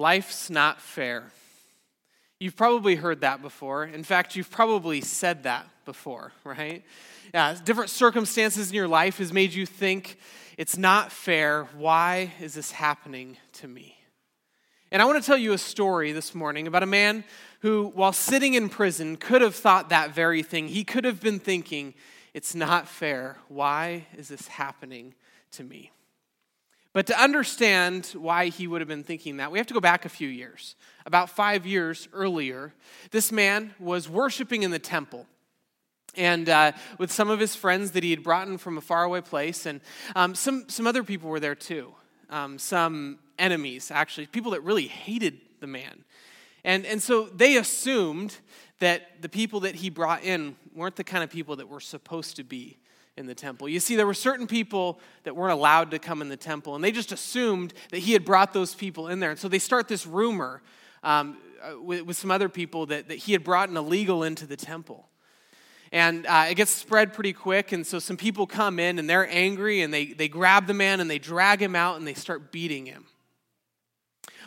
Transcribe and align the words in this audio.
Life's 0.00 0.48
not 0.48 0.80
fair. 0.80 1.30
You've 2.38 2.56
probably 2.56 2.94
heard 2.94 3.20
that 3.20 3.42
before. 3.42 3.84
In 3.84 4.02
fact, 4.02 4.34
you've 4.34 4.50
probably 4.50 5.02
said 5.02 5.42
that 5.42 5.66
before, 5.84 6.32
right? 6.42 6.82
Yeah, 7.34 7.54
different 7.62 7.90
circumstances 7.90 8.70
in 8.70 8.76
your 8.76 8.88
life 8.88 9.18
has 9.18 9.30
made 9.30 9.52
you 9.52 9.66
think 9.66 10.16
it's 10.56 10.78
not 10.78 11.12
fair. 11.12 11.68
Why 11.76 12.32
is 12.40 12.54
this 12.54 12.72
happening 12.72 13.36
to 13.52 13.68
me? 13.68 13.94
And 14.90 15.02
I 15.02 15.04
want 15.04 15.22
to 15.22 15.26
tell 15.26 15.36
you 15.36 15.52
a 15.52 15.58
story 15.58 16.12
this 16.12 16.34
morning 16.34 16.66
about 16.66 16.82
a 16.82 16.86
man 16.86 17.22
who, 17.60 17.92
while 17.94 18.14
sitting 18.14 18.54
in 18.54 18.70
prison, 18.70 19.18
could 19.18 19.42
have 19.42 19.54
thought 19.54 19.90
that 19.90 20.14
very 20.14 20.42
thing. 20.42 20.68
He 20.68 20.82
could 20.82 21.04
have 21.04 21.20
been 21.20 21.38
thinking, 21.38 21.92
it's 22.32 22.54
not 22.54 22.88
fair. 22.88 23.36
Why 23.48 24.06
is 24.16 24.28
this 24.28 24.48
happening 24.48 25.12
to 25.52 25.62
me? 25.62 25.90
But 26.92 27.06
to 27.06 27.20
understand 27.20 28.06
why 28.16 28.46
he 28.46 28.66
would 28.66 28.80
have 28.80 28.88
been 28.88 29.04
thinking 29.04 29.36
that, 29.36 29.52
we 29.52 29.58
have 29.58 29.66
to 29.68 29.74
go 29.74 29.80
back 29.80 30.04
a 30.04 30.08
few 30.08 30.28
years. 30.28 30.74
About 31.06 31.30
five 31.30 31.64
years 31.64 32.08
earlier, 32.12 32.74
this 33.12 33.30
man 33.30 33.74
was 33.78 34.08
worshiping 34.08 34.64
in 34.64 34.72
the 34.72 34.78
temple. 34.80 35.26
And 36.16 36.48
uh, 36.48 36.72
with 36.98 37.12
some 37.12 37.30
of 37.30 37.38
his 37.38 37.54
friends 37.54 37.92
that 37.92 38.02
he 38.02 38.10
had 38.10 38.24
brought 38.24 38.48
in 38.48 38.58
from 38.58 38.76
a 38.76 38.80
faraway 38.80 39.20
place, 39.20 39.66
and 39.66 39.80
um, 40.16 40.34
some, 40.34 40.68
some 40.68 40.86
other 40.86 41.04
people 41.04 41.30
were 41.30 41.38
there 41.38 41.54
too. 41.54 41.94
Um, 42.28 42.58
some 42.58 43.20
enemies, 43.38 43.92
actually, 43.92 44.26
people 44.26 44.50
that 44.52 44.62
really 44.62 44.88
hated 44.88 45.40
the 45.60 45.68
man. 45.68 46.04
And, 46.64 46.84
and 46.84 47.00
so 47.00 47.26
they 47.26 47.56
assumed 47.56 48.36
that 48.80 49.22
the 49.22 49.28
people 49.28 49.60
that 49.60 49.76
he 49.76 49.90
brought 49.90 50.24
in 50.24 50.56
weren't 50.74 50.96
the 50.96 51.04
kind 51.04 51.22
of 51.22 51.30
people 51.30 51.56
that 51.56 51.68
were 51.68 51.80
supposed 51.80 52.36
to 52.36 52.44
be 52.44 52.78
in 53.20 53.26
the 53.26 53.34
temple. 53.34 53.68
You 53.68 53.78
see, 53.78 53.94
there 53.94 54.06
were 54.06 54.14
certain 54.14 54.48
people 54.48 54.98
that 55.22 55.36
weren't 55.36 55.52
allowed 55.52 55.92
to 55.92 56.00
come 56.00 56.22
in 56.22 56.28
the 56.28 56.36
temple, 56.36 56.74
and 56.74 56.82
they 56.82 56.90
just 56.90 57.12
assumed 57.12 57.72
that 57.90 57.98
he 57.98 58.12
had 58.12 58.24
brought 58.24 58.52
those 58.52 58.74
people 58.74 59.06
in 59.06 59.20
there. 59.20 59.30
And 59.30 59.38
so 59.38 59.46
they 59.46 59.60
start 59.60 59.86
this 59.86 60.06
rumor 60.06 60.62
um, 61.04 61.36
uh, 61.62 61.80
with, 61.80 62.02
with, 62.02 62.16
some 62.16 62.30
other 62.30 62.48
people 62.48 62.86
that, 62.86 63.08
that 63.08 63.18
he 63.18 63.32
had 63.32 63.44
brought 63.44 63.68
an 63.68 63.76
illegal 63.76 64.24
into 64.24 64.46
the 64.46 64.56
temple. 64.56 65.06
And 65.92 66.26
uh, 66.26 66.46
it 66.50 66.54
gets 66.54 66.70
spread 66.70 67.12
pretty 67.12 67.32
quick, 67.32 67.72
and 67.72 67.86
so 67.86 67.98
some 67.98 68.16
people 68.16 68.46
come 68.46 68.78
in 68.78 68.98
and 68.98 69.08
they're 69.08 69.28
angry 69.28 69.82
and 69.82 69.92
they, 69.92 70.06
they 70.06 70.28
grab 70.28 70.66
the 70.66 70.74
man 70.74 71.00
and 71.00 71.10
they 71.10 71.18
drag 71.18 71.60
him 71.60 71.76
out 71.76 71.96
and 71.96 72.06
they 72.06 72.14
start 72.14 72.50
beating 72.50 72.86
him. 72.86 73.06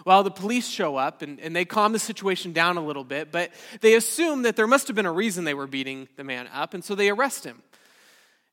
Well, 0.06 0.24
the 0.24 0.32
police 0.32 0.68
show 0.68 0.96
up 0.96 1.22
and, 1.22 1.40
and 1.40 1.56
they 1.56 1.66
calm 1.66 1.94
the 1.94 2.00
situation 2.00 2.52
down 2.52 2.78
a 2.78 2.86
little 2.86 3.04
bit, 3.04 3.32
but 3.32 3.52
they 3.82 3.96
assume 3.96 4.42
that 4.44 4.56
there 4.56 4.68
must 4.68 4.88
have 4.88 4.96
been 4.96 5.06
a 5.06 5.12
reason 5.12 5.44
they 5.44 5.54
were 5.54 5.68
beating 5.68 6.08
the 6.18 6.24
man 6.24 6.48
up, 6.54 6.74
and 6.74 6.84
so 6.84 6.96
they 6.96 7.10
arrest 7.10 7.44
him 7.44 7.62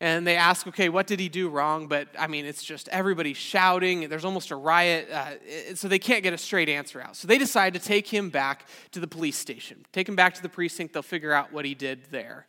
and 0.03 0.27
they 0.27 0.37
ask, 0.37 0.67
okay, 0.67 0.89
what 0.89 1.07
did 1.07 1.21
he 1.21 1.29
do 1.29 1.51
wrong? 1.51 1.87
But 1.87 2.09
I 2.19 2.27
mean, 2.27 2.47
it's 2.47 2.65
just 2.65 2.89
everybody 2.89 3.35
shouting. 3.35 4.09
There's 4.09 4.25
almost 4.25 4.51
a 4.51 4.57
riot. 4.57 5.11
Uh, 5.11 5.75
so 5.75 5.89
they 5.89 5.99
can't 5.99 6.23
get 6.23 6.33
a 6.33 6.39
straight 6.39 6.71
answer 6.71 7.03
out. 7.03 7.17
So 7.17 7.29
they 7.29 7.37
decide 7.37 7.75
to 7.75 7.81
take 7.81 8.09
him 8.09 8.31
back 8.31 8.67
to 8.93 9.01
the 9.01 9.07
police 9.07 9.37
station. 9.37 9.85
Take 9.93 10.09
him 10.09 10.17
back 10.17 10.35
to 10.35 10.43
the 10.43 10.49
precinct. 10.49 10.95
They'll 10.95 11.03
figure 11.03 11.33
out 11.33 11.53
what 11.53 11.67
he 11.67 11.75
did 11.75 12.05
there. 12.11 12.47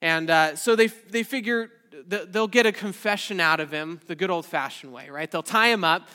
And 0.00 0.30
uh, 0.30 0.56
so 0.56 0.76
they, 0.76 0.86
they 0.86 1.24
figure 1.24 1.70
they'll 2.06 2.48
get 2.48 2.64
a 2.64 2.72
confession 2.72 3.40
out 3.40 3.60
of 3.60 3.70
him 3.70 4.00
the 4.06 4.14
good 4.14 4.30
old 4.30 4.46
fashioned 4.46 4.92
way, 4.92 5.10
right? 5.10 5.30
They'll 5.30 5.42
tie 5.42 5.68
him 5.68 5.84
up 5.84 6.08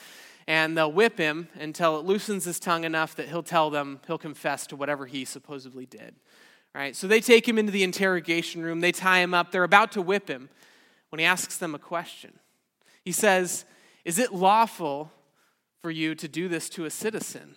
and 0.48 0.76
they'll 0.76 0.92
whip 0.92 1.18
him 1.18 1.48
until 1.54 1.98
it 1.98 2.04
loosens 2.04 2.44
his 2.44 2.58
tongue 2.58 2.84
enough 2.84 3.14
that 3.16 3.28
he'll 3.28 3.42
tell 3.42 3.70
them, 3.70 4.00
he'll 4.06 4.18
confess 4.18 4.66
to 4.68 4.76
whatever 4.76 5.06
he 5.06 5.24
supposedly 5.24 5.86
did. 5.86 6.14
Right? 6.74 6.96
So 6.96 7.06
they 7.06 7.20
take 7.20 7.46
him 7.46 7.58
into 7.58 7.70
the 7.70 7.84
interrogation 7.84 8.62
room, 8.62 8.80
they 8.80 8.90
tie 8.90 9.20
him 9.20 9.32
up, 9.32 9.52
they're 9.52 9.62
about 9.62 9.92
to 9.92 10.02
whip 10.02 10.28
him 10.28 10.48
when 11.10 11.18
he 11.18 11.24
asks 11.24 11.58
them 11.58 11.74
a 11.74 11.78
question. 11.78 12.38
He 13.04 13.12
says, 13.12 13.64
Is 14.04 14.18
it 14.18 14.32
lawful 14.32 15.10
for 15.80 15.90
you 15.90 16.14
to 16.14 16.28
do 16.28 16.48
this 16.48 16.68
to 16.70 16.84
a 16.84 16.90
citizen? 16.90 17.56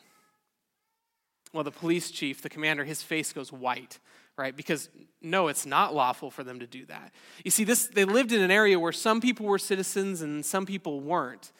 Well, 1.53 1.63
the 1.63 1.71
police 1.71 2.11
chief, 2.11 2.41
the 2.41 2.49
commander, 2.49 2.83
his 2.83 3.01
face 3.01 3.31
goes 3.33 3.51
white, 3.51 3.99
right? 4.37 4.55
Because 4.55 4.89
no, 5.21 5.47
it's 5.47 5.65
not 5.65 5.95
lawful 5.95 6.29
for 6.29 6.43
them 6.43 6.59
to 6.59 6.67
do 6.67 6.85
that. 6.85 7.13
You 7.43 7.51
see, 7.51 7.63
this 7.63 7.87
they 7.87 8.05
lived 8.05 8.31
in 8.31 8.41
an 8.41 8.51
area 8.51 8.79
where 8.79 8.91
some 8.91 9.21
people 9.21 9.45
were 9.45 9.57
citizens 9.57 10.21
and 10.21 10.45
some 10.45 10.65
people 10.65 10.99
weren't. 10.99 11.51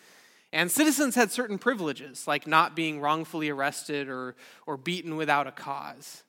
And 0.54 0.72
citizens 0.72 1.16
had 1.16 1.32
certain 1.32 1.58
privileges, 1.58 2.28
like 2.28 2.48
not 2.48 2.76
being 2.76 3.02
wrongfully 3.02 3.50
arrested 3.50 4.08
or, 4.08 4.36
or 4.66 4.78
beaten 4.78 5.18
without 5.18 5.46
a 5.46 5.52
cause. 5.52 6.24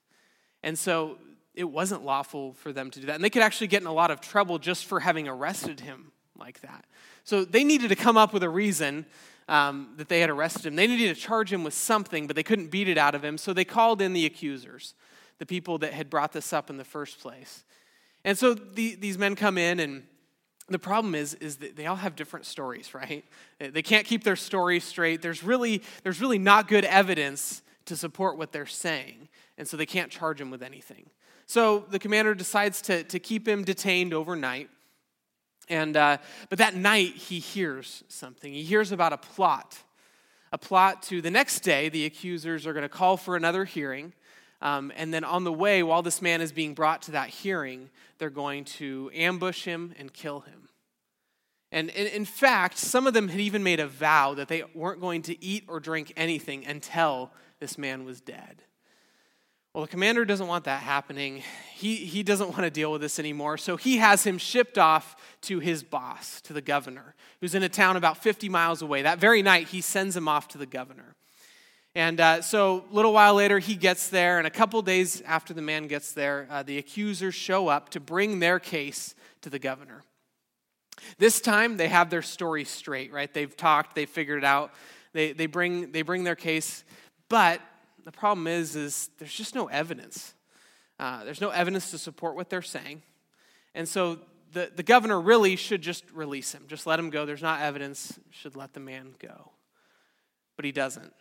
And 0.63 0.79
so 0.79 1.19
it 1.59 1.69
wasn't 1.69 2.05
lawful 2.05 2.53
for 2.53 2.73
them 2.73 2.89
to 2.89 3.01
do 3.01 3.07
that. 3.07 3.17
And 3.17 3.25
they 3.25 3.31
could 3.31 3.43
actually 3.43 3.67
get 3.67 3.83
in 3.83 3.89
a 3.89 3.93
lot 3.93 4.13
of 4.13 4.21
trouble 4.21 4.61
just 4.61 4.87
for 4.87 5.01
having 5.01 5.27
arrested 5.27 5.81
him 5.81 6.13
like 6.39 6.61
that. 6.61 6.85
So 7.25 7.45
they 7.45 7.65
needed 7.65 7.89
to 7.89 7.97
come 7.97 8.17
up 8.17 8.33
with 8.33 8.45
a 8.45 8.49
reason 8.49 9.07
um, 9.49 9.95
that 9.97 10.09
they 10.09 10.21
had 10.21 10.31
arrested 10.31 10.67
him. 10.67 10.77
They 10.77 10.87
needed 10.87 11.17
to 11.17 11.21
charge 11.21 11.53
him 11.53 11.65
with 11.65 11.75
something, 11.75 12.29
but 12.29 12.37
they 12.37 12.45
couldn't 12.45 12.69
beat 12.69 12.87
it 12.87 12.97
out 12.97 13.17
of 13.17 13.25
him. 13.25 13.37
So 13.37 13.53
they 13.53 13.65
called 13.65 14.01
in 14.01 14.13
the 14.13 14.25
accusers, 14.25 14.95
the 15.39 15.47
people 15.47 15.79
that 15.79 15.93
had 15.93 16.09
brought 16.09 16.33
this 16.33 16.53
up 16.53 16.71
in 16.71 16.77
the 16.77 16.85
first 16.85 17.19
place. 17.19 17.65
And 18.25 18.39
so 18.39 18.55
the, 18.55 18.95
these 18.95 19.19
men 19.19 19.35
come 19.35 19.59
in, 19.59 19.81
and 19.81 20.05
the 20.69 20.79
problem 20.79 21.17
is, 21.17 21.35
is 21.35 21.57
that 21.57 21.75
they 21.75 21.87
all 21.87 21.97
have 21.97 22.15
different 22.15 22.47
stories, 22.47 22.95
right? 22.95 23.25
They 23.59 23.83
can't 23.83 24.07
keep 24.07 24.23
their 24.23 24.37
stories 24.37 24.85
straight. 24.85 25.23
There's 25.23 25.43
really, 25.43 25.83
there's 26.05 26.21
really 26.21 26.39
not 26.39 26.69
good 26.69 26.85
evidence 26.85 27.63
to 27.87 27.97
support 27.97 28.39
what 28.39 28.53
they're 28.53 28.67
saying, 28.67 29.29
and 29.57 29.67
so 29.67 29.77
they 29.77 29.87
can't 29.87 30.13
charge 30.13 30.41
him 30.41 30.53
with 30.53 30.63
anything. 30.63 31.11
So 31.49 31.87
the 31.89 31.99
commander 31.99 32.35
decides 32.35 32.83
to, 32.83 33.05
to 33.05 33.19
keep 33.19 33.49
him 33.49 33.65
detained 33.65 34.13
overnight. 34.13 34.69
And, 35.71 35.97
uh, 35.97 36.19
but 36.51 36.59
that 36.59 36.75
night, 36.75 37.15
he 37.15 37.39
hears 37.39 38.05
something. 38.09 38.53
He 38.53 38.63
hears 38.63 38.93
about 38.93 39.15
a 39.15 39.17
plot. 39.17 39.79
A 40.53 40.59
plot 40.59 41.03
to 41.05 41.23
the 41.23 41.31
next 41.31 41.61
day, 41.61 41.89
the 41.89 42.05
accusers 42.05 42.67
are 42.67 42.75
going 42.75 42.83
to 42.83 42.89
call 42.89 43.17
for 43.17 43.35
another 43.35 43.65
hearing. 43.65 44.13
Um, 44.61 44.93
and 44.95 45.13
then 45.13 45.25
on 45.25 45.45
the 45.45 45.53
way, 45.53 45.83
while 45.83 46.03
this 46.03 46.21
man 46.21 46.43
is 46.43 46.53
being 46.53 46.75
brought 46.75 47.03
to 47.03 47.13
that 47.13 47.31
hearing, 47.31 47.89
they're 48.19 48.29
going 48.29 48.65
to 48.65 49.11
ambush 49.15 49.65
him 49.65 49.95
and 49.99 50.13
kill 50.13 50.41
him. 50.41 50.69
And 51.73 51.89
in, 51.91 52.09
in 52.09 52.25
fact, 52.27 52.77
some 52.77 53.07
of 53.07 53.15
them 53.15 53.29
had 53.29 53.41
even 53.41 53.63
made 53.63 53.81
a 53.81 53.87
vow 53.87 54.35
that 54.35 54.49
they 54.49 54.65
weren't 54.75 55.01
going 55.01 55.23
to 55.23 55.43
eat 55.43 55.65
or 55.67 55.81
drink 55.81 56.13
anything 56.15 56.67
until 56.67 57.31
this 57.59 57.79
man 57.79 58.05
was 58.05 58.21
dead. 58.21 58.65
Well, 59.75 59.85
the 59.85 59.91
commander 59.91 60.25
doesn't 60.25 60.47
want 60.47 60.65
that 60.65 60.83
happening. 60.83 61.43
He, 61.75 61.97
he 61.97 62.23
doesn't 62.23 62.49
want 62.49 62.63
to 62.63 62.71
deal 62.71 62.91
with 62.91 63.01
this 63.01 63.19
anymore. 63.19 63.59
So 63.59 63.77
he 63.77 63.99
has 63.99 64.25
him 64.25 64.39
shipped 64.39 64.79
off 64.79 65.15
to 65.43 65.61
his 65.61 65.83
boss, 65.83 66.41
to 66.43 66.53
the 66.53 66.63
governor, 66.63 67.15
who's 67.41 67.55
in 67.55 67.63
a 67.63 67.69
town 67.69 67.97
about 67.97 68.23
50 68.23 68.49
miles 68.49 68.83
away. 68.83 69.03
That 69.03 69.19
very 69.19 69.43
night, 69.43 69.69
he 69.69 69.81
sends 69.81 70.17
him 70.17 70.27
off 70.27 70.49
to 70.49 70.59
the 70.59 70.67
governor. 70.67 71.15
And 71.95 72.21
uh, 72.21 72.43
so 72.43 72.85
a 72.91 72.95
little 72.95 73.13
while 73.13 73.35
later, 73.35 73.59
he 73.59 73.75
gets 73.75 74.09
there. 74.09 74.39
And 74.39 74.47
a 74.47 74.51
couple 74.51 74.81
days 74.83 75.21
after 75.23 75.53
the 75.53 75.63
man 75.63 75.87
gets 75.87 76.13
there, 76.13 76.49
uh, 76.51 76.63
the 76.63 76.79
accusers 76.79 77.35
show 77.35 77.69
up 77.69 77.91
to 77.91 78.01
bring 78.01 78.39
their 78.39 78.59
case 78.59 79.15
to 79.43 79.51
the 79.51 79.59
governor. 79.59 80.03
This 81.19 81.41
time, 81.41 81.77
they 81.77 81.89
have 81.89 82.11
their 82.11 82.23
story 82.23 82.65
straight, 82.65 83.13
right? 83.13 83.33
They've 83.33 83.57
talked, 83.57 83.95
they've 83.95 84.09
figured 84.09 84.39
it 84.39 84.45
out. 84.45 84.73
They, 85.13 85.33
they, 85.33 85.47
bring, 85.47 85.93
they 85.93 86.03
bring 86.03 86.25
their 86.25 86.37
case. 86.37 86.85
But 87.29 87.61
the 88.09 88.13
problem 88.13 88.47
is, 88.47 88.75
is 88.75 89.11
there's 89.19 89.35
just 89.35 89.55
no 89.55 89.67
evidence. 89.67 90.33
Uh, 90.99 91.25
there's 91.25 91.43
no 91.43 91.51
evidence 91.51 91.91
to 91.91 91.99
support 91.99 92.37
what 92.37 92.49
they're 92.49 92.63
saying. 92.63 93.03
And 93.75 93.87
so 93.87 94.21
the, 94.55 94.73
the 94.75 94.83
governor 94.83 95.21
really 95.21 95.57
should 95.57 95.83
just 95.83 96.11
release 96.15 96.53
him. 96.53 96.65
Just 96.69 96.87
let 96.87 96.99
him 96.99 97.11
go. 97.11 97.27
There's 97.27 97.43
not 97.43 97.61
evidence. 97.61 98.19
Should 98.31 98.57
let 98.57 98.73
the 98.73 98.81
man 98.81 99.15
go. 99.19 99.53
But 100.57 100.65
he 100.65 100.73
doesn't. 100.73 101.13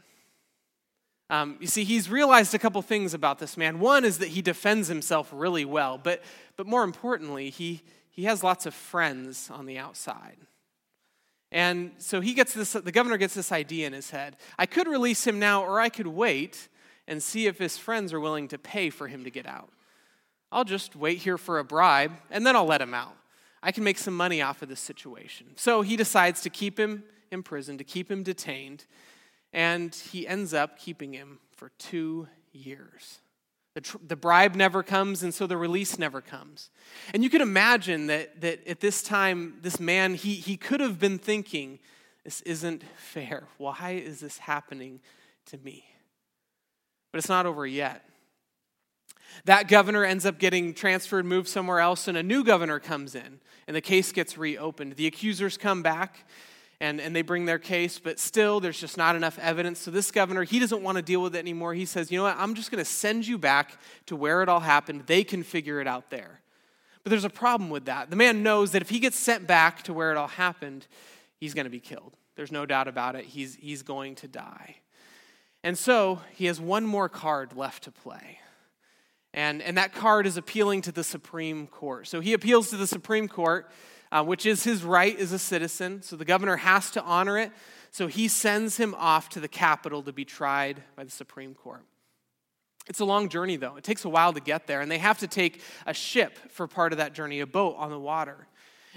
Um, 1.29 1.57
you 1.59 1.67
see, 1.67 1.83
he's 1.83 2.09
realized 2.09 2.55
a 2.55 2.57
couple 2.57 2.81
things 2.81 3.13
about 3.13 3.37
this 3.37 3.57
man. 3.57 3.81
One 3.81 4.05
is 4.05 4.19
that 4.19 4.29
he 4.29 4.41
defends 4.41 4.87
himself 4.87 5.29
really 5.33 5.65
well, 5.65 5.97
but, 5.97 6.23
but 6.55 6.67
more 6.67 6.85
importantly, 6.85 7.49
he, 7.49 7.81
he 8.09 8.23
has 8.23 8.45
lots 8.45 8.65
of 8.65 8.73
friends 8.73 9.49
on 9.51 9.65
the 9.65 9.77
outside. 9.77 10.37
And 11.51 11.91
so 11.97 12.21
he 12.21 12.33
gets 12.33 12.53
this, 12.53 12.71
the 12.71 12.93
governor 12.93 13.17
gets 13.17 13.33
this 13.33 13.51
idea 13.51 13.87
in 13.87 13.91
his 13.93 14.09
head. 14.09 14.37
I 14.57 14.65
could 14.65 14.87
release 14.87 15.27
him 15.27 15.37
now, 15.37 15.65
or 15.65 15.81
I 15.81 15.89
could 15.89 16.07
wait 16.07 16.69
and 17.07 17.21
see 17.21 17.47
if 17.47 17.57
his 17.57 17.77
friends 17.77 18.13
are 18.13 18.19
willing 18.19 18.47
to 18.49 18.57
pay 18.57 18.89
for 18.89 19.07
him 19.07 19.23
to 19.23 19.29
get 19.29 19.45
out. 19.45 19.69
I'll 20.51 20.65
just 20.65 20.95
wait 20.95 21.19
here 21.19 21.37
for 21.37 21.59
a 21.59 21.63
bribe, 21.63 22.13
and 22.31 22.45
then 22.45 22.55
I'll 22.55 22.65
let 22.65 22.81
him 22.81 22.93
out. 22.93 23.15
I 23.61 23.71
can 23.71 23.83
make 23.83 23.97
some 23.97 24.15
money 24.15 24.41
off 24.41 24.61
of 24.61 24.69
this 24.69 24.79
situation. 24.79 25.47
So 25.55 25.81
he 25.81 25.95
decides 25.95 26.41
to 26.41 26.49
keep 26.49 26.79
him 26.79 27.03
in 27.31 27.43
prison, 27.43 27.77
to 27.77 27.83
keep 27.83 28.09
him 28.09 28.23
detained, 28.23 28.85
and 29.51 29.93
he 29.93 30.27
ends 30.27 30.53
up 30.53 30.77
keeping 30.77 31.13
him 31.13 31.39
for 31.55 31.71
two 31.77 32.27
years. 32.53 33.19
The, 33.73 33.81
tr- 33.81 33.97
the 34.05 34.15
bribe 34.15 34.55
never 34.55 34.83
comes, 34.83 35.21
and 35.23 35.33
so 35.33 35.47
the 35.47 35.57
release 35.57 35.99
never 35.99 36.21
comes. 36.21 36.69
And 37.13 37.23
you 37.23 37.29
can 37.29 37.41
imagine 37.41 38.07
that, 38.07 38.41
that 38.41 38.67
at 38.67 38.79
this 38.79 39.03
time, 39.03 39.57
this 39.61 39.79
man, 39.79 40.15
he, 40.15 40.35
he 40.35 40.57
could 40.57 40.79
have 40.79 40.99
been 40.99 41.19
thinking, 41.19 41.79
This 42.23 42.41
isn't 42.41 42.83
fair. 42.97 43.47
Why 43.57 44.01
is 44.03 44.19
this 44.19 44.39
happening 44.39 44.99
to 45.47 45.57
me? 45.57 45.85
But 47.17 47.23
it's 47.23 47.29
not 47.29 47.47
over 47.47 47.65
yet. 47.65 48.03
That 49.45 49.67
governor 49.67 50.05
ends 50.05 50.23
up 50.23 50.37
getting 50.37 50.75
transferred, 50.75 51.25
moved 51.25 51.47
somewhere 51.47 51.79
else, 51.79 52.07
and 52.07 52.15
a 52.15 52.21
new 52.21 52.43
governor 52.43 52.79
comes 52.79 53.15
in, 53.15 53.39
and 53.65 53.75
the 53.75 53.81
case 53.81 54.11
gets 54.11 54.37
reopened. 54.37 54.97
The 54.97 55.07
accusers 55.07 55.57
come 55.57 55.81
back, 55.81 56.29
and, 56.79 57.01
and 57.01 57.15
they 57.15 57.23
bring 57.23 57.45
their 57.45 57.57
case, 57.57 57.97
but 57.97 58.19
still 58.19 58.59
there's 58.59 58.79
just 58.79 58.97
not 58.97 59.15
enough 59.15 59.39
evidence. 59.39 59.79
So 59.79 59.89
this 59.89 60.11
governor, 60.11 60.43
he 60.43 60.59
doesn't 60.59 60.83
want 60.83 60.97
to 60.97 61.01
deal 61.01 61.23
with 61.23 61.35
it 61.35 61.39
anymore. 61.39 61.73
He 61.73 61.85
says, 61.85 62.11
you 62.11 62.19
know 62.19 62.25
what, 62.25 62.37
I'm 62.37 62.53
just 62.53 62.69
going 62.69 62.83
to 62.83 62.85
send 62.85 63.25
you 63.25 63.39
back 63.39 63.79
to 64.05 64.15
where 64.15 64.43
it 64.43 64.47
all 64.47 64.59
happened. 64.59 65.07
They 65.07 65.23
can 65.23 65.41
figure 65.41 65.81
it 65.81 65.87
out 65.87 66.11
there. 66.11 66.41
But 67.03 67.09
there's 67.09 67.25
a 67.25 67.31
problem 67.31 67.71
with 67.71 67.85
that. 67.85 68.11
The 68.11 68.15
man 68.15 68.43
knows 68.43 68.73
that 68.73 68.83
if 68.83 68.91
he 68.91 68.99
gets 68.99 69.17
sent 69.17 69.47
back 69.47 69.81
to 69.85 69.91
where 69.91 70.11
it 70.11 70.17
all 70.17 70.27
happened, 70.27 70.85
he's 71.39 71.55
going 71.55 71.65
to 71.65 71.71
be 71.71 71.79
killed. 71.79 72.15
There's 72.35 72.51
no 72.51 72.67
doubt 72.67 72.87
about 72.87 73.15
it. 73.15 73.25
He's, 73.25 73.55
he's 73.55 73.81
going 73.81 74.13
to 74.17 74.27
die. 74.27 74.75
And 75.67 75.77
so 75.77 76.21
he 76.33 76.45
has 76.45 76.61
one 76.61 76.85
more 76.85 77.09
card 77.09 77.53
left 77.53 77.83
to 77.83 77.91
play. 77.91 78.39
And, 79.33 79.61
and 79.61 79.77
that 79.77 79.93
card 79.93 80.25
is 80.25 80.37
appealing 80.37 80.83
to 80.83 80.93
the 80.93 81.03
Supreme 81.03 81.67
Court. 81.67 82.07
So 82.07 82.21
he 82.21 82.31
appeals 82.31 82.69
to 82.69 82.77
the 82.77 82.87
Supreme 82.87 83.27
Court 83.27 83.69
uh, 84.11 84.23
which 84.23 84.45
is 84.45 84.63
his 84.63 84.83
right 84.83 85.19
as 85.19 85.33
a 85.33 85.39
citizen. 85.39 86.01
So 86.01 86.15
the 86.15 86.23
governor 86.23 86.55
has 86.55 86.91
to 86.91 87.03
honor 87.03 87.37
it. 87.37 87.51
So 87.91 88.07
he 88.07 88.29
sends 88.29 88.77
him 88.77 88.95
off 88.97 89.27
to 89.29 89.41
the 89.41 89.49
capital 89.49 90.01
to 90.03 90.13
be 90.13 90.23
tried 90.25 90.81
by 90.95 91.03
the 91.03 91.11
Supreme 91.11 91.53
Court. 91.53 91.83
It's 92.87 93.01
a 93.01 93.05
long 93.05 93.27
journey, 93.27 93.57
though. 93.57 93.75
It 93.75 93.83
takes 93.83 94.05
a 94.05 94.09
while 94.09 94.31
to 94.31 94.39
get 94.39 94.67
there, 94.67 94.79
and 94.79 94.89
they 94.89 94.99
have 94.99 95.17
to 95.19 95.27
take 95.27 95.61
a 95.85 95.93
ship 95.93 96.37
for 96.49 96.67
part 96.67 96.93
of 96.93 96.99
that 96.99 97.13
journey, 97.13 97.41
a 97.41 97.45
boat 97.45 97.75
on 97.77 97.89
the 97.89 97.99
water. 97.99 98.47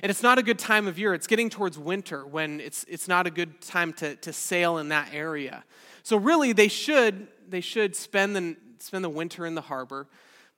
And 0.01 0.11
it's 0.11 0.23
not 0.23 0.39
a 0.39 0.45
good 0.45 0.61
time 0.61 0.87
of 0.87 0.97
year. 0.97 1.13
It's 1.13 1.27
getting 1.27 1.51
towards 1.51 1.77
winter 1.77 2.25
when 2.25 2.61
it's, 2.61 2.85
it's 2.89 3.09
not 3.09 3.27
a 3.27 3.31
good 3.31 3.61
time 3.61 3.93
to, 3.95 4.15
to 4.17 4.33
sail 4.33 4.79
in 4.79 4.91
that 4.91 5.09
area. 5.13 5.65
So, 6.03 6.17
really, 6.17 6.53
they 6.53 6.69
should, 6.69 7.29
they 7.49 7.61
should 7.61 7.95
spend, 7.97 8.37
the, 8.37 8.57
spend 8.79 9.05
the 9.05 9.11
winter 9.11 9.47
in 9.47 9.55
the 9.55 9.63
harbor. 9.63 10.07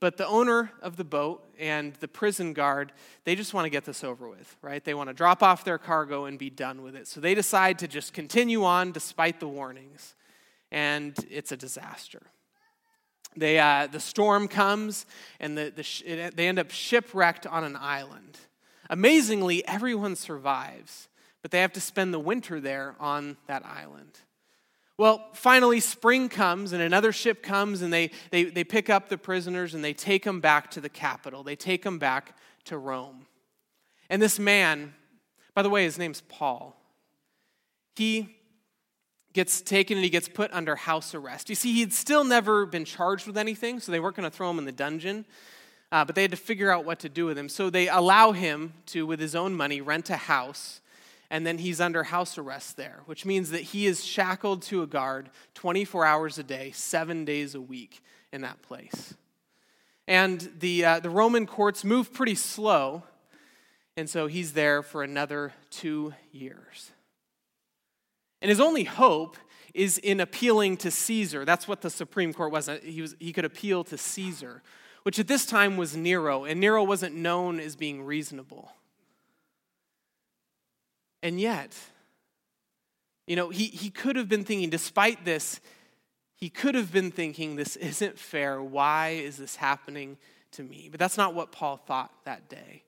But 0.03 0.17
the 0.17 0.27
owner 0.27 0.73
of 0.83 0.97
the 0.97 1.05
boat 1.05 1.45
and 1.61 1.95
the 2.01 2.09
prison 2.09 2.55
guard, 2.55 2.91
they 3.23 3.37
just 3.37 3.55
want 3.55 3.67
to 3.67 3.71
get 3.71 3.85
this 3.85 4.03
over 4.03 4.29
with, 4.29 4.57
right? 4.61 4.85
They 4.85 4.95
want 4.95 5.11
to 5.11 5.15
drop 5.15 5.45
off 5.45 5.63
their 5.63 5.79
cargo 5.79 6.25
and 6.25 6.41
be 6.41 6.51
done 6.51 6.83
with 6.83 6.97
it. 6.97 7.07
So 7.07 7.21
they 7.21 7.37
decide 7.37 7.79
to 7.79 7.87
just 7.87 8.13
continue 8.13 8.65
on 8.65 8.91
despite 8.91 9.39
the 9.39 9.47
warnings. 9.47 10.17
And 10.73 11.15
it's 11.31 11.53
a 11.53 11.57
disaster. 11.57 12.21
They, 13.37 13.61
uh, 13.61 13.87
the 13.87 14.01
storm 14.01 14.49
comes 14.49 15.07
and 15.39 15.57
the, 15.57 15.73
the 15.75 15.85
sh- 15.85 16.03
it, 16.03 16.37
they 16.37 16.49
end 16.49 16.59
up 16.59 16.73
shipwrecked 16.73 17.47
on 17.47 17.63
an 17.63 17.77
island. 17.77 18.39
Amazingly, 18.91 19.65
everyone 19.69 20.17
survives, 20.17 21.09
but 21.43 21.53
they 21.53 21.61
have 21.61 21.73
to 21.75 21.81
spend 21.81 22.13
the 22.13 22.19
winter 22.19 22.59
there 22.59 22.97
on 22.99 23.37
that 23.47 23.65
island. 23.65 24.19
Well, 24.99 25.27
finally, 25.33 25.81
spring 25.81 26.29
comes, 26.29 26.73
and 26.73 26.83
another 26.83 27.13
ship 27.13 27.43
comes, 27.43 27.83
and 27.83 27.93
they, 27.93 28.11
they, 28.31 28.45
they 28.45 28.65
pick 28.65 28.91
up 28.91 29.09
the 29.09 29.19
prisoners 29.19 29.75
and 29.75 29.83
they 29.83 29.95
take 29.95 30.25
them 30.25 30.41
back 30.41 30.71
to 30.73 30.81
the 30.81 30.89
capital. 30.89 31.43
They 31.43 31.57
take 31.57 31.83
them 31.83 31.99
back 31.99 32.37
to 32.67 32.77
Rome. 32.77 33.27
And 34.11 34.21
this 34.21 34.39
man, 34.39 34.93
by 35.55 35.63
the 35.63 35.71
way, 35.71 35.85
his 35.85 35.99
name's 35.99 36.21
Paul, 36.29 36.77
he 37.97 38.37
gets 39.33 39.63
taken 39.63 39.97
and 39.97 40.05
he 40.05 40.11
gets 40.11 40.29
put 40.29 40.53
under 40.53 40.77
house 40.77 41.15
arrest. 41.15 41.49
You 41.49 41.55
see, 41.55 41.73
he'd 41.73 41.95
still 41.95 42.23
never 42.23 42.67
been 42.67 42.85
charged 42.85 43.27
with 43.27 43.39
anything, 43.39 43.81
so 43.81 43.91
they 43.91 44.01
weren't 44.01 44.15
going 44.15 44.31
to 44.31 44.37
throw 44.37 44.51
him 44.51 44.59
in 44.59 44.67
the 44.67 44.73
dungeon. 44.73 45.25
Uh, 45.91 46.05
but 46.05 46.15
they 46.15 46.23
had 46.23 46.31
to 46.31 46.37
figure 46.37 46.71
out 46.71 46.85
what 46.85 46.99
to 47.01 47.09
do 47.09 47.25
with 47.25 47.39
him. 47.39 47.49
So 47.49 47.71
they 47.71 47.89
allow 47.89 48.33
him 48.33 48.75
to, 48.87 49.07
with 49.07 49.21
his 49.21 49.35
own 49.35 49.55
money, 49.55 49.81
rent 49.81 50.11
a 50.11 50.17
house 50.17 50.82
and 51.33 51.47
then 51.47 51.57
he's 51.57 51.81
under 51.81 52.03
house 52.03 52.37
arrest 52.37 52.77
there, 52.77 53.01
which 53.07 53.25
means 53.25 53.51
that 53.51 53.63
he 53.63 53.87
is 53.87 54.05
shackled 54.05 54.61
to 54.61 54.83
a 54.83 54.87
guard 54.87 55.31
24 55.55 56.05
hours 56.05 56.37
a 56.37 56.43
day, 56.43 56.71
seven 56.73 57.25
days 57.25 57.55
a 57.55 57.61
week 57.61 58.03
in 58.35 58.43
that 58.43 58.61
place. 58.61 59.15
And 60.07 60.47
the, 60.59 60.85
uh, 60.85 61.01
the 61.01 61.09
Roman 61.09 61.47
courts 61.47 61.85
move 61.85 62.13
pretty 62.13 62.35
slow, 62.35 63.05
and 63.97 64.11
so 64.11 64.27
he's 64.27 64.53
there 64.53 64.83
for 64.83 65.03
another 65.03 65.55
two 65.71 66.13
years. 66.33 66.91
And 68.43 68.51
his 68.51 68.61
only 68.61 68.85
hope 68.85 69.39
is 69.73 69.97
in 69.97 70.21
appealing 70.21 70.77
to 70.79 70.91
Caesar. 70.91 71.47
That's 71.47 71.67
what 71.67 71.81
the 71.81 71.89
Supreme 71.89 72.35
Court 72.35 72.53
was. 72.53 72.69
He, 72.85 73.01
was, 73.01 73.17
he 73.19 73.33
could 73.33 73.47
appeal 73.47 73.85
to 73.85 73.97
Caesar, 73.97 74.63
which 75.03 75.19
at 75.19 75.29
this 75.29 75.47
time 75.47 75.79
was 75.79 75.97
Nero, 75.97 76.45
and 76.45 76.61
Nero 76.61 76.85
wasn't 76.85 77.15
known 77.15 77.59
as 77.59 77.75
being 77.75 78.03
reasonable. 78.03 78.71
And 81.23 81.41
yet, 81.41 81.77
you 83.27 83.37
know, 83.37 83.51
he, 83.51 83.67
he 83.67 83.91
could 83.91 84.17
have 84.17 84.29
been 84.29 84.45
thinking, 84.45 84.71
despite 84.71 85.25
this, 85.25 85.61
he 86.35 86.51
could 86.51 86.75
have 86.75 86.93
been 86.93 87.11
thinking, 87.11 87.55
this 87.55 87.77
isn't 87.77 88.19
fair. 88.19 88.61
Why 88.61 89.11
is 89.11 89.37
this 89.37 89.57
happening 89.57 90.19
to 90.53 90.63
me? 90.63 90.89
But 90.91 90.99
that's 90.99 91.17
not 91.17 91.35
what 91.35 91.53
Paul 91.53 91.77
thought 91.77 92.13
that 92.25 92.49
day. 92.49 92.83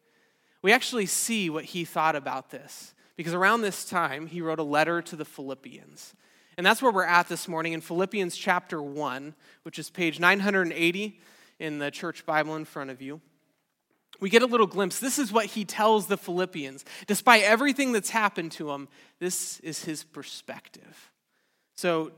We 0.63 0.73
actually 0.73 1.07
see 1.07 1.51
what 1.51 1.65
he 1.65 1.85
thought 1.85 2.17
about 2.17 2.51
this 2.51 2.95
because 3.17 3.35
around 3.35 3.63
this 3.63 3.85
time, 3.85 4.27
he 4.27 4.41
wrote 4.41 4.59
a 4.59 4.65
letter 4.65 5.01
to 5.03 5.15
the 5.15 5.25
Philippians. 5.25 6.15
And 6.57 6.67
that's 6.67 6.83
where 6.83 6.91
we're 6.91 7.05
at 7.05 7.29
this 7.29 7.47
morning 7.47 7.73
in 7.73 7.81
Philippians 7.81 8.37
chapter 8.37 8.83
1, 8.83 9.35
which 9.63 9.79
is 9.79 9.91
page 9.91 10.19
980 10.19 11.21
in 11.61 11.79
the 11.79 11.91
church 11.91 12.27
Bible 12.27 12.57
in 12.57 12.65
front 12.65 12.91
of 12.91 13.01
you 13.01 13.21
we 14.25 14.31
get 14.31 14.41
a 14.41 14.47
little 14.47 14.67
glimpse. 14.67 15.01
This 15.01 15.19
is 15.19 15.31
what 15.31 15.45
he 15.45 15.67
tells 15.67 16.07
the 16.07 16.17
Philippians. 16.17 16.87
Despite 17.07 17.43
everything 17.43 17.93
that's 17.93 18.09
happened 18.09 18.53
to 18.53 18.71
him, 18.71 18.89
this 19.19 19.61
is 19.61 19.85
his 19.85 20.03
perspective. 20.03 21.11
So, 21.77 22.11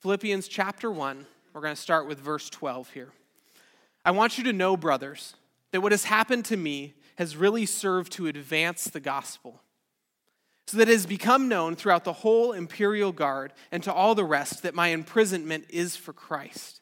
Philippians 0.00 0.48
chapter 0.48 0.90
1, 0.90 1.26
we're 1.52 1.60
going 1.60 1.74
to 1.74 1.80
start 1.80 2.08
with 2.08 2.18
verse 2.18 2.48
12 2.48 2.92
here. 2.92 3.10
I 4.02 4.12
want 4.12 4.38
you 4.38 4.44
to 4.44 4.54
know, 4.54 4.78
brothers, 4.78 5.34
that 5.72 5.82
what 5.82 5.92
has 5.92 6.04
happened 6.04 6.46
to 6.46 6.56
me 6.56 6.94
has 7.16 7.36
really 7.36 7.66
served 7.66 8.12
to 8.12 8.28
advance 8.28 8.84
the 8.84 8.98
gospel, 8.98 9.60
so 10.68 10.78
that 10.78 10.88
it 10.88 10.92
has 10.92 11.04
become 11.04 11.48
known 11.48 11.76
throughout 11.76 12.04
the 12.04 12.14
whole 12.14 12.52
imperial 12.52 13.12
guard 13.12 13.52
and 13.70 13.82
to 13.82 13.92
all 13.92 14.14
the 14.14 14.24
rest 14.24 14.62
that 14.62 14.74
my 14.74 14.88
imprisonment 14.88 15.66
is 15.68 15.96
for 15.96 16.14
Christ. 16.14 16.81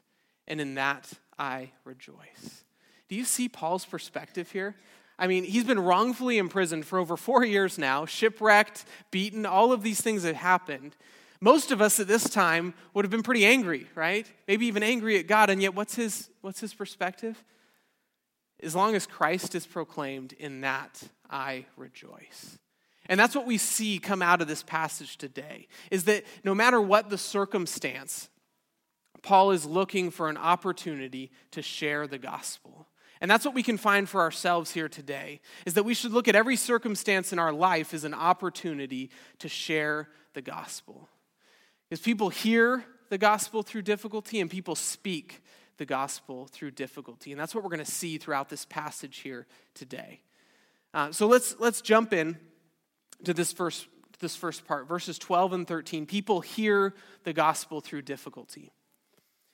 and 0.47 0.61
in 0.61 0.75
that 0.75 1.11
I 1.37 1.71
rejoice. 1.83 2.63
Do 3.09 3.15
you 3.15 3.25
see 3.25 3.49
Paul's 3.49 3.85
perspective 3.85 4.51
here? 4.51 4.75
I 5.19 5.27
mean, 5.27 5.43
he's 5.43 5.63
been 5.63 5.79
wrongfully 5.79 6.37
imprisoned 6.37 6.85
for 6.85 6.97
over 6.97 7.15
four 7.15 7.45
years 7.45 7.77
now, 7.77 8.05
shipwrecked, 8.05 8.85
beaten, 9.11 9.45
all 9.45 9.71
of 9.71 9.83
these 9.83 10.01
things 10.01 10.23
have 10.23 10.35
happened. 10.35 10.95
Most 11.39 11.71
of 11.71 11.81
us 11.81 11.99
at 11.99 12.07
this 12.07 12.29
time 12.29 12.73
would 12.93 13.05
have 13.05 13.11
been 13.11 13.23
pretty 13.23 13.45
angry, 13.45 13.87
right? 13.95 14.25
Maybe 14.47 14.67
even 14.67 14.83
angry 14.83 15.19
at 15.19 15.27
God, 15.27 15.49
and 15.49 15.61
yet 15.61 15.75
what's 15.75 15.95
his, 15.95 16.29
what's 16.41 16.59
his 16.59 16.73
perspective? 16.73 17.43
As 18.63 18.75
long 18.75 18.95
as 18.95 19.05
Christ 19.05 19.55
is 19.55 19.65
proclaimed, 19.67 20.33
in 20.33 20.61
that 20.61 21.01
I 21.29 21.65
rejoice. 21.77 22.57
And 23.07 23.19
that's 23.19 23.35
what 23.35 23.45
we 23.45 23.57
see 23.57 23.99
come 23.99 24.21
out 24.21 24.41
of 24.41 24.47
this 24.47 24.63
passage 24.63 25.17
today 25.17 25.67
is 25.89 26.05
that 26.05 26.23
no 26.43 26.55
matter 26.55 26.79
what 26.79 27.09
the 27.09 27.17
circumstance, 27.17 28.29
Paul 29.21 29.51
is 29.51 29.65
looking 29.65 30.09
for 30.11 30.29
an 30.29 30.37
opportunity 30.37 31.31
to 31.51 31.61
share 31.61 32.07
the 32.07 32.17
gospel. 32.17 32.87
And 33.21 33.29
that's 33.29 33.45
what 33.45 33.53
we 33.53 33.61
can 33.61 33.77
find 33.77 34.09
for 34.09 34.19
ourselves 34.21 34.71
here 34.71 34.89
today 34.89 35.41
is 35.65 35.75
that 35.75 35.83
we 35.83 35.93
should 35.93 36.11
look 36.11 36.27
at 36.27 36.35
every 36.35 36.55
circumstance 36.55 37.31
in 37.31 37.37
our 37.37 37.53
life 37.53 37.93
as 37.93 38.03
an 38.03 38.15
opportunity 38.15 39.11
to 39.39 39.47
share 39.47 40.09
the 40.33 40.41
gospel. 40.41 41.07
Because 41.87 42.03
people 42.03 42.29
hear 42.29 42.83
the 43.09 43.19
gospel 43.19 43.61
through 43.61 43.83
difficulty 43.83 44.39
and 44.39 44.49
people 44.49 44.75
speak 44.75 45.43
the 45.77 45.85
gospel 45.85 46.47
through 46.47 46.71
difficulty. 46.71 47.31
And 47.31 47.39
that's 47.39 47.53
what 47.53 47.63
we're 47.63 47.69
going 47.69 47.85
to 47.85 47.91
see 47.91 48.17
throughout 48.17 48.49
this 48.49 48.65
passage 48.65 49.17
here 49.17 49.45
today. 49.75 50.21
Uh, 50.93 51.11
so 51.11 51.27
let's, 51.27 51.55
let's 51.59 51.81
jump 51.81 52.13
in 52.13 52.37
to 53.23 53.33
this 53.33 53.53
first, 53.53 53.87
this 54.19 54.35
first 54.35 54.65
part, 54.65 54.87
verses 54.87 55.19
12 55.19 55.53
and 55.53 55.67
13. 55.67 56.05
People 56.05 56.41
hear 56.41 56.95
the 57.23 57.33
gospel 57.33 57.81
through 57.81 58.01
difficulty. 58.01 58.71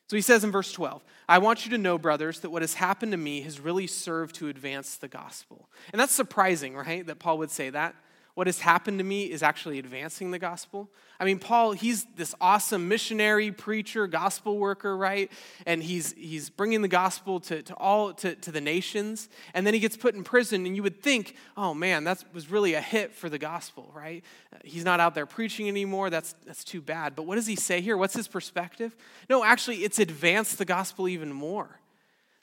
So 0.08 0.16
he 0.16 0.22
says 0.22 0.44
in 0.44 0.52
verse 0.52 0.72
12, 0.72 1.04
I 1.28 1.38
want 1.40 1.66
you 1.66 1.72
to 1.72 1.78
know, 1.78 1.98
brothers, 1.98 2.40
that 2.40 2.50
what 2.50 2.62
has 2.62 2.76
happened 2.76 3.12
to 3.12 3.18
me 3.18 3.42
has 3.42 3.60
really 3.60 3.88
served 3.88 4.36
to 4.36 4.48
advance 4.48 4.96
the 4.96 5.10
gospel. 5.10 5.70
And 5.92 6.00
that's 6.00 6.14
surprising, 6.14 6.76
right, 6.76 7.06
that 7.06 7.20
Paul 7.20 7.40
would 7.40 7.52
say 7.52 7.70
that. 7.70 7.94
What 8.38 8.46
has 8.46 8.60
happened 8.60 9.00
to 9.00 9.04
me 9.04 9.24
is 9.24 9.42
actually 9.42 9.80
advancing 9.80 10.30
the 10.30 10.38
gospel. 10.38 10.88
I 11.20 11.26
mean, 11.26 11.40
Paul, 11.40 11.72
he's 11.72 12.06
this 12.18 12.36
awesome 12.40 12.88
missionary, 12.88 13.52
preacher, 13.52 14.06
gospel 14.06 14.60
worker, 14.60 14.96
right? 14.96 15.32
And 15.66 15.82
he's, 15.82 16.14
he's 16.14 16.52
bringing 16.52 16.84
the 16.84 16.88
gospel 16.88 17.40
to, 17.40 17.64
to 17.64 17.74
all, 17.74 18.14
to, 18.14 18.36
to 18.36 18.52
the 18.52 18.62
nations. 18.62 19.28
And 19.56 19.66
then 19.66 19.74
he 19.74 19.80
gets 19.80 19.98
put 19.98 20.14
in 20.14 20.24
prison, 20.24 20.68
and 20.68 20.76
you 20.76 20.84
would 20.84 21.02
think, 21.02 21.36
oh 21.58 21.74
man, 21.74 22.04
that 22.04 22.24
was 22.32 22.52
really 22.52 22.76
a 22.76 22.80
hit 22.80 23.16
for 23.16 23.28
the 23.28 23.40
gospel, 23.40 23.92
right? 23.96 24.24
He's 24.64 24.86
not 24.86 25.00
out 25.00 25.16
there 25.16 25.26
preaching 25.26 25.68
anymore. 25.68 26.12
That's, 26.12 26.36
that's 26.46 26.64
too 26.64 26.80
bad. 26.80 27.16
But 27.16 27.24
what 27.24 27.38
does 27.38 27.48
he 27.48 27.56
say 27.56 27.82
here? 27.82 27.98
What's 27.98 28.14
his 28.14 28.28
perspective? 28.28 28.96
No, 29.32 29.44
actually, 29.44 29.78
it's 29.78 29.98
advanced 29.98 30.60
the 30.60 30.66
gospel 30.66 31.08
even 31.08 31.34
more. 31.34 31.80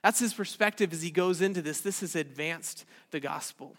That's 0.02 0.18
his 0.18 0.34
perspective 0.34 0.92
as 0.92 1.02
he 1.02 1.12
goes 1.12 1.40
into 1.40 1.62
this. 1.62 1.80
This 1.80 2.00
has 2.00 2.16
advanced 2.16 2.84
the 3.12 3.20
gospel. 3.20 3.76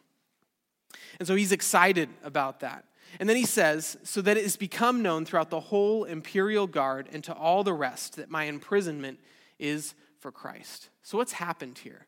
And 1.19 1.27
so 1.27 1.35
he's 1.35 1.51
excited 1.51 2.09
about 2.23 2.59
that. 2.61 2.85
And 3.19 3.29
then 3.29 3.37
he 3.37 3.45
says, 3.45 3.97
So 4.03 4.21
that 4.21 4.37
it 4.37 4.43
has 4.43 4.57
become 4.57 5.01
known 5.01 5.25
throughout 5.25 5.49
the 5.49 5.59
whole 5.59 6.03
imperial 6.03 6.67
guard 6.67 7.07
and 7.11 7.23
to 7.23 7.33
all 7.33 7.63
the 7.63 7.73
rest 7.73 8.15
that 8.17 8.29
my 8.29 8.45
imprisonment 8.45 9.19
is 9.59 9.93
for 10.19 10.31
Christ. 10.31 10.89
So 11.01 11.17
what's 11.17 11.33
happened 11.33 11.77
here? 11.79 12.07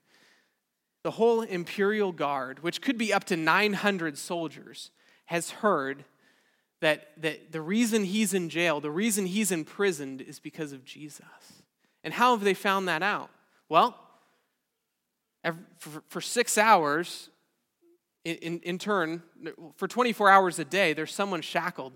The 1.03 1.12
whole 1.12 1.41
imperial 1.41 2.12
guard, 2.12 2.63
which 2.63 2.82
could 2.82 2.98
be 2.98 3.13
up 3.13 3.24
to 3.25 3.38
900 3.38 4.17
soldiers, 4.17 4.91
has 5.25 5.51
heard 5.51 6.03
that, 6.82 7.10
that 7.17 7.51
the 7.51 7.62
reason 7.62 8.03
he's 8.03 8.34
in 8.34 8.50
jail, 8.50 8.79
the 8.79 8.91
reason 8.91 9.25
he's 9.25 9.51
imprisoned, 9.51 10.22
is 10.22 10.39
because 10.39 10.74
of 10.74 10.84
Jesus. 10.84 11.24
And 12.03 12.13
how 12.13 12.36
have 12.36 12.44
they 12.44 12.53
found 12.53 12.88
that 12.88 13.03
out? 13.03 13.29
Well, 13.70 13.98
for, 15.79 16.03
for 16.08 16.22
six 16.22 16.58
hours, 16.58 17.29
in, 18.36 18.60
in 18.60 18.78
turn, 18.78 19.22
for 19.76 19.88
24 19.88 20.30
hours 20.30 20.60
a 20.60 20.66
day, 20.66 20.94
there's 20.94 21.14
someone 21.14 21.42
shackled 21.42 21.94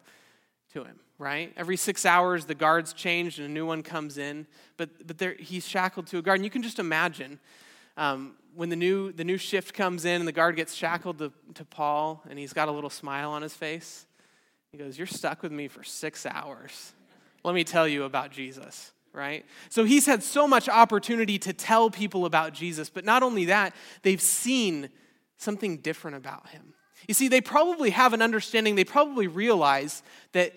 to 0.73 0.83
him, 0.83 0.99
right? 1.17 1.53
Every 1.57 1.77
six 1.77 2.05
hours, 2.05 2.45
the 2.45 2.55
guard's 2.55 2.93
changed 2.93 3.39
and 3.39 3.47
a 3.47 3.51
new 3.51 3.65
one 3.65 3.83
comes 3.83 4.17
in, 4.17 4.47
but, 4.77 5.05
but 5.05 5.17
there, 5.17 5.35
he's 5.37 5.67
shackled 5.67 6.07
to 6.07 6.17
a 6.17 6.21
guard. 6.21 6.37
And 6.37 6.45
you 6.45 6.51
can 6.51 6.63
just 6.63 6.79
imagine 6.79 7.39
um, 7.97 8.33
when 8.55 8.69
the 8.69 8.75
new, 8.75 9.11
the 9.11 9.23
new 9.23 9.37
shift 9.37 9.73
comes 9.73 10.05
in 10.05 10.21
and 10.21 10.27
the 10.27 10.31
guard 10.31 10.55
gets 10.55 10.73
shackled 10.73 11.17
to, 11.19 11.31
to 11.55 11.65
Paul 11.65 12.23
and 12.29 12.39
he's 12.39 12.53
got 12.53 12.67
a 12.67 12.71
little 12.71 12.89
smile 12.89 13.31
on 13.31 13.41
his 13.41 13.53
face. 13.53 14.05
He 14.71 14.77
goes, 14.77 14.97
You're 14.97 15.07
stuck 15.07 15.43
with 15.43 15.51
me 15.51 15.67
for 15.67 15.83
six 15.83 16.25
hours. 16.25 16.93
Let 17.43 17.55
me 17.55 17.63
tell 17.63 17.87
you 17.87 18.03
about 18.03 18.31
Jesus 18.31 18.91
right? 19.13 19.45
So 19.69 19.83
he's 19.83 20.05
had 20.05 20.23
so 20.23 20.47
much 20.47 20.69
opportunity 20.69 21.37
to 21.39 21.53
tell 21.53 21.89
people 21.89 22.25
about 22.25 22.53
Jesus, 22.53 22.89
but 22.89 23.03
not 23.03 23.23
only 23.23 23.45
that, 23.45 23.75
they've 24.03 24.21
seen 24.21 24.89
something 25.41 25.77
different 25.77 26.17
about 26.17 26.49
him. 26.49 26.73
You 27.07 27.13
see, 27.13 27.27
they 27.27 27.41
probably 27.41 27.89
have 27.91 28.13
an 28.13 28.21
understanding, 28.21 28.75
they 28.75 28.83
probably 28.83 29.27
realize 29.27 30.03
that 30.33 30.53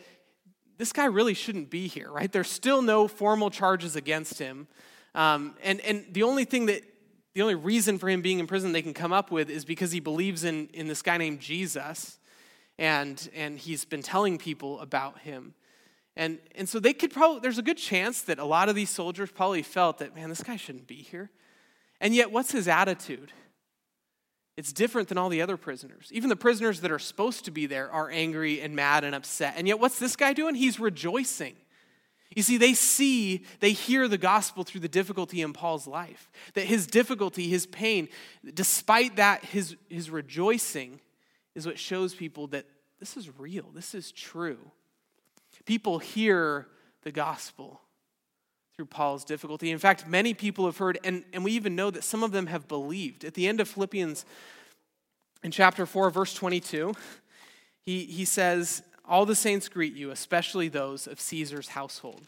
this 0.76 0.92
guy 0.92 1.06
really 1.06 1.34
shouldn't 1.34 1.70
be 1.70 1.86
here, 1.86 2.10
right? 2.10 2.30
There's 2.30 2.50
still 2.50 2.82
no 2.82 3.08
formal 3.08 3.50
charges 3.50 3.96
against 3.96 4.38
him. 4.38 4.66
Um, 5.14 5.54
and, 5.62 5.80
and 5.80 6.04
the 6.12 6.24
only 6.24 6.44
thing 6.44 6.66
that, 6.66 6.82
the 7.34 7.42
only 7.42 7.54
reason 7.54 7.98
for 7.98 8.08
him 8.08 8.22
being 8.22 8.38
in 8.38 8.46
prison 8.46 8.72
they 8.72 8.82
can 8.82 8.94
come 8.94 9.12
up 9.12 9.30
with 9.30 9.50
is 9.50 9.64
because 9.64 9.92
he 9.92 10.00
believes 10.00 10.44
in, 10.44 10.68
in 10.72 10.86
this 10.86 11.02
guy 11.02 11.16
named 11.16 11.40
Jesus. 11.40 12.18
And, 12.78 13.28
and 13.34 13.58
he's 13.58 13.84
been 13.84 14.02
telling 14.02 14.36
people 14.36 14.80
about 14.80 15.20
him. 15.20 15.54
And, 16.16 16.38
and 16.56 16.68
so 16.68 16.78
they 16.78 16.92
could 16.92 17.12
probably, 17.12 17.40
there's 17.40 17.58
a 17.58 17.62
good 17.62 17.76
chance 17.76 18.22
that 18.22 18.38
a 18.38 18.44
lot 18.44 18.68
of 18.68 18.74
these 18.74 18.90
soldiers 18.90 19.30
probably 19.30 19.62
felt 19.62 19.98
that, 19.98 20.14
man, 20.14 20.28
this 20.28 20.42
guy 20.42 20.56
shouldn't 20.56 20.86
be 20.86 20.96
here. 20.96 21.30
And 22.00 22.14
yet, 22.14 22.30
what's 22.30 22.52
his 22.52 22.68
attitude? 22.68 23.32
It's 24.56 24.72
different 24.72 25.08
than 25.08 25.18
all 25.18 25.28
the 25.28 25.42
other 25.42 25.56
prisoners. 25.56 26.08
Even 26.12 26.28
the 26.28 26.36
prisoners 26.36 26.80
that 26.80 26.92
are 26.92 26.98
supposed 26.98 27.44
to 27.46 27.50
be 27.50 27.66
there 27.66 27.90
are 27.90 28.08
angry 28.08 28.60
and 28.60 28.76
mad 28.76 29.02
and 29.02 29.14
upset. 29.14 29.54
And 29.56 29.66
yet, 29.66 29.80
what's 29.80 29.98
this 29.98 30.14
guy 30.14 30.32
doing? 30.32 30.54
He's 30.54 30.78
rejoicing. 30.78 31.56
You 32.34 32.42
see, 32.42 32.56
they 32.56 32.74
see, 32.74 33.44
they 33.60 33.72
hear 33.72 34.08
the 34.08 34.18
gospel 34.18 34.64
through 34.64 34.80
the 34.80 34.88
difficulty 34.88 35.40
in 35.40 35.52
Paul's 35.52 35.86
life. 35.86 36.30
That 36.54 36.66
his 36.66 36.86
difficulty, 36.86 37.48
his 37.48 37.66
pain, 37.66 38.08
despite 38.54 39.16
that, 39.16 39.44
his, 39.44 39.76
his 39.88 40.10
rejoicing 40.10 41.00
is 41.54 41.66
what 41.66 41.78
shows 41.78 42.14
people 42.14 42.48
that 42.48 42.66
this 42.98 43.16
is 43.16 43.38
real, 43.38 43.70
this 43.74 43.94
is 43.94 44.12
true. 44.12 44.58
People 45.64 45.98
hear 45.98 46.66
the 47.02 47.12
gospel 47.12 47.80
through 48.76 48.86
Paul's 48.86 49.24
difficulty. 49.24 49.70
In 49.70 49.78
fact, 49.78 50.08
many 50.08 50.34
people 50.34 50.64
have 50.66 50.78
heard, 50.78 50.98
and, 51.04 51.24
and 51.32 51.44
we 51.44 51.52
even 51.52 51.76
know 51.76 51.90
that 51.90 52.02
some 52.02 52.22
of 52.24 52.32
them 52.32 52.46
have 52.46 52.66
believed. 52.66 53.24
At 53.24 53.34
the 53.34 53.46
end 53.46 53.60
of 53.60 53.68
Philippians, 53.68 54.24
in 55.44 55.50
chapter 55.50 55.86
4, 55.86 56.10
verse 56.10 56.34
22, 56.34 56.92
he, 57.86 58.04
he 58.04 58.24
says, 58.24 58.82
All 59.08 59.26
the 59.26 59.36
saints 59.36 59.68
greet 59.68 59.94
you, 59.94 60.10
especially 60.10 60.68
those 60.68 61.06
of 61.06 61.20
Caesar's 61.20 61.68
household. 61.68 62.22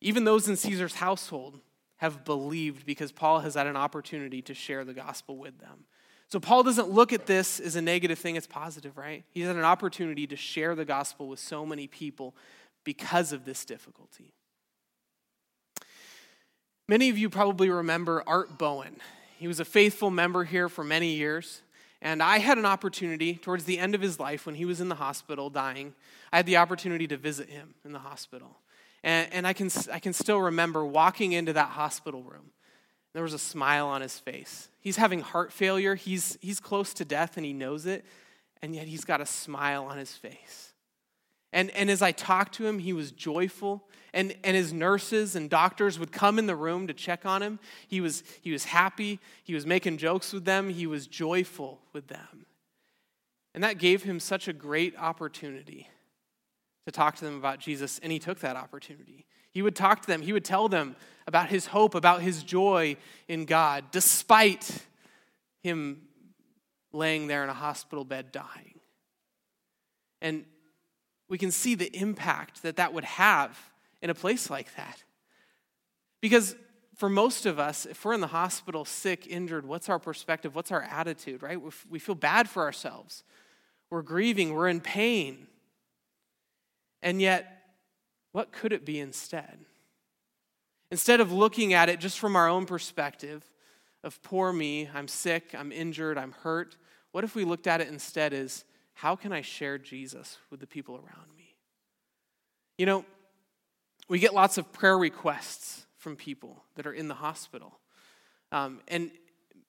Even 0.00 0.22
those 0.22 0.48
in 0.48 0.54
Caesar's 0.54 0.94
household 0.94 1.58
have 1.96 2.24
believed 2.24 2.86
because 2.86 3.10
Paul 3.10 3.40
has 3.40 3.54
had 3.54 3.66
an 3.66 3.76
opportunity 3.76 4.40
to 4.42 4.54
share 4.54 4.84
the 4.84 4.94
gospel 4.94 5.36
with 5.36 5.58
them. 5.58 5.86
So 6.28 6.38
Paul 6.38 6.62
doesn't 6.62 6.90
look 6.90 7.12
at 7.12 7.26
this 7.26 7.58
as 7.58 7.74
a 7.74 7.82
negative 7.82 8.18
thing, 8.18 8.36
it's 8.36 8.46
positive, 8.46 8.96
right? 8.96 9.24
He's 9.30 9.46
had 9.46 9.56
an 9.56 9.64
opportunity 9.64 10.28
to 10.28 10.36
share 10.36 10.76
the 10.76 10.84
gospel 10.84 11.26
with 11.26 11.40
so 11.40 11.66
many 11.66 11.88
people 11.88 12.36
because 12.84 13.32
of 13.32 13.44
this 13.44 13.64
difficulty. 13.64 14.34
Many 16.90 17.10
of 17.10 17.18
you 17.18 17.28
probably 17.28 17.68
remember 17.68 18.22
Art 18.26 18.56
Bowen. 18.56 18.96
He 19.38 19.46
was 19.46 19.60
a 19.60 19.64
faithful 19.64 20.10
member 20.10 20.44
here 20.44 20.70
for 20.70 20.82
many 20.82 21.16
years. 21.16 21.60
And 22.00 22.22
I 22.22 22.38
had 22.38 22.56
an 22.56 22.64
opportunity 22.64 23.34
towards 23.34 23.64
the 23.64 23.78
end 23.78 23.94
of 23.94 24.00
his 24.00 24.18
life 24.18 24.46
when 24.46 24.54
he 24.54 24.64
was 24.64 24.80
in 24.80 24.88
the 24.88 24.94
hospital 24.94 25.50
dying. 25.50 25.92
I 26.32 26.38
had 26.38 26.46
the 26.46 26.56
opportunity 26.56 27.06
to 27.08 27.18
visit 27.18 27.50
him 27.50 27.74
in 27.84 27.92
the 27.92 27.98
hospital. 27.98 28.56
And, 29.04 29.30
and 29.32 29.46
I, 29.46 29.52
can, 29.52 29.68
I 29.92 29.98
can 29.98 30.14
still 30.14 30.40
remember 30.40 30.82
walking 30.82 31.32
into 31.32 31.52
that 31.52 31.68
hospital 31.68 32.22
room. 32.22 32.52
There 33.12 33.22
was 33.22 33.34
a 33.34 33.38
smile 33.38 33.88
on 33.88 34.00
his 34.00 34.18
face. 34.18 34.68
He's 34.80 34.96
having 34.96 35.20
heart 35.20 35.52
failure, 35.52 35.94
he's, 35.94 36.38
he's 36.40 36.58
close 36.58 36.94
to 36.94 37.04
death, 37.04 37.36
and 37.36 37.44
he 37.44 37.52
knows 37.52 37.84
it. 37.84 38.04
And 38.62 38.74
yet 38.74 38.86
he's 38.86 39.04
got 39.04 39.20
a 39.20 39.26
smile 39.26 39.84
on 39.84 39.98
his 39.98 40.14
face. 40.14 40.67
And, 41.52 41.70
and 41.70 41.90
as 41.90 42.02
I 42.02 42.12
talked 42.12 42.54
to 42.54 42.66
him, 42.66 42.78
he 42.78 42.92
was 42.92 43.10
joyful. 43.10 43.84
And, 44.12 44.34
and 44.42 44.56
his 44.56 44.72
nurses 44.72 45.36
and 45.36 45.50
doctors 45.50 45.98
would 45.98 46.12
come 46.12 46.38
in 46.38 46.46
the 46.46 46.56
room 46.56 46.86
to 46.86 46.94
check 46.94 47.26
on 47.26 47.42
him. 47.42 47.58
He 47.86 48.00
was, 48.00 48.22
he 48.40 48.52
was 48.52 48.64
happy. 48.64 49.20
He 49.44 49.54
was 49.54 49.66
making 49.66 49.98
jokes 49.98 50.32
with 50.32 50.44
them. 50.44 50.70
He 50.70 50.86
was 50.86 51.06
joyful 51.06 51.80
with 51.92 52.08
them. 52.08 52.46
And 53.54 53.64
that 53.64 53.78
gave 53.78 54.02
him 54.02 54.20
such 54.20 54.48
a 54.48 54.52
great 54.52 54.96
opportunity 54.98 55.88
to 56.86 56.92
talk 56.92 57.16
to 57.16 57.24
them 57.24 57.36
about 57.36 57.58
Jesus. 57.60 57.98
And 58.02 58.12
he 58.12 58.18
took 58.18 58.40
that 58.40 58.56
opportunity. 58.56 59.26
He 59.50 59.62
would 59.62 59.76
talk 59.76 60.02
to 60.02 60.06
them, 60.06 60.22
he 60.22 60.32
would 60.32 60.44
tell 60.44 60.68
them 60.68 60.94
about 61.26 61.48
his 61.48 61.66
hope, 61.66 61.94
about 61.94 62.22
his 62.22 62.42
joy 62.42 62.96
in 63.26 63.44
God, 63.44 63.86
despite 63.90 64.86
him 65.62 66.02
laying 66.92 67.26
there 67.26 67.42
in 67.42 67.50
a 67.50 67.54
hospital 67.54 68.04
bed 68.04 68.32
dying. 68.32 68.80
And 70.20 70.44
we 71.28 71.38
can 71.38 71.50
see 71.50 71.74
the 71.74 71.94
impact 71.96 72.62
that 72.62 72.76
that 72.76 72.92
would 72.92 73.04
have 73.04 73.58
in 74.00 74.10
a 74.10 74.14
place 74.14 74.50
like 74.50 74.74
that. 74.76 75.02
Because 76.20 76.56
for 76.96 77.08
most 77.08 77.46
of 77.46 77.58
us, 77.58 77.86
if 77.86 78.04
we're 78.04 78.14
in 78.14 78.20
the 78.20 78.26
hospital, 78.26 78.84
sick, 78.84 79.26
injured, 79.28 79.66
what's 79.66 79.88
our 79.88 79.98
perspective? 79.98 80.54
What's 80.54 80.72
our 80.72 80.82
attitude, 80.82 81.42
right? 81.42 81.58
We 81.88 81.98
feel 81.98 82.14
bad 82.14 82.48
for 82.48 82.62
ourselves. 82.62 83.22
We're 83.90 84.02
grieving, 84.02 84.52
we're 84.52 84.68
in 84.68 84.80
pain. 84.80 85.46
And 87.02 87.22
yet, 87.22 87.66
what 88.32 88.52
could 88.52 88.72
it 88.72 88.84
be 88.84 88.98
instead? 88.98 89.58
Instead 90.90 91.20
of 91.20 91.32
looking 91.32 91.72
at 91.72 91.88
it 91.88 92.00
just 92.00 92.18
from 92.18 92.34
our 92.34 92.48
own 92.48 92.66
perspective 92.66 93.44
of 94.02 94.20
poor 94.22 94.52
me, 94.52 94.88
I'm 94.92 95.08
sick, 95.08 95.54
I'm 95.56 95.70
injured, 95.70 96.18
I'm 96.18 96.32
hurt, 96.32 96.76
what 97.12 97.24
if 97.24 97.34
we 97.34 97.44
looked 97.44 97.66
at 97.66 97.80
it 97.80 97.88
instead 97.88 98.32
as 98.32 98.64
how 98.98 99.14
can 99.14 99.32
I 99.32 99.42
share 99.42 99.78
Jesus 99.78 100.38
with 100.50 100.58
the 100.58 100.66
people 100.66 100.96
around 100.96 101.28
me? 101.36 101.54
You 102.78 102.86
know, 102.86 103.04
we 104.08 104.18
get 104.18 104.34
lots 104.34 104.58
of 104.58 104.72
prayer 104.72 104.98
requests 104.98 105.86
from 105.98 106.16
people 106.16 106.64
that 106.74 106.84
are 106.84 106.92
in 106.92 107.06
the 107.06 107.14
hospital. 107.14 107.78
Um, 108.50 108.80
and 108.88 109.12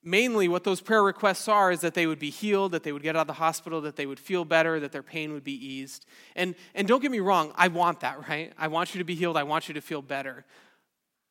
mainly 0.02 0.48
what 0.48 0.64
those 0.64 0.80
prayer 0.80 1.04
requests 1.04 1.46
are 1.46 1.70
is 1.70 1.80
that 1.82 1.94
they 1.94 2.08
would 2.08 2.18
be 2.18 2.30
healed, 2.30 2.72
that 2.72 2.82
they 2.82 2.90
would 2.90 3.04
get 3.04 3.14
out 3.14 3.20
of 3.20 3.26
the 3.28 3.34
hospital, 3.34 3.80
that 3.82 3.94
they 3.94 4.04
would 4.04 4.18
feel 4.18 4.44
better, 4.44 4.80
that 4.80 4.90
their 4.90 5.02
pain 5.02 5.32
would 5.32 5.44
be 5.44 5.64
eased. 5.64 6.06
And, 6.34 6.56
and 6.74 6.88
don't 6.88 7.00
get 7.00 7.12
me 7.12 7.20
wrong, 7.20 7.52
I 7.54 7.68
want 7.68 8.00
that, 8.00 8.28
right? 8.28 8.52
I 8.58 8.66
want 8.66 8.96
you 8.96 8.98
to 8.98 9.04
be 9.04 9.14
healed, 9.14 9.36
I 9.36 9.44
want 9.44 9.68
you 9.68 9.74
to 9.74 9.80
feel 9.80 10.02
better. 10.02 10.44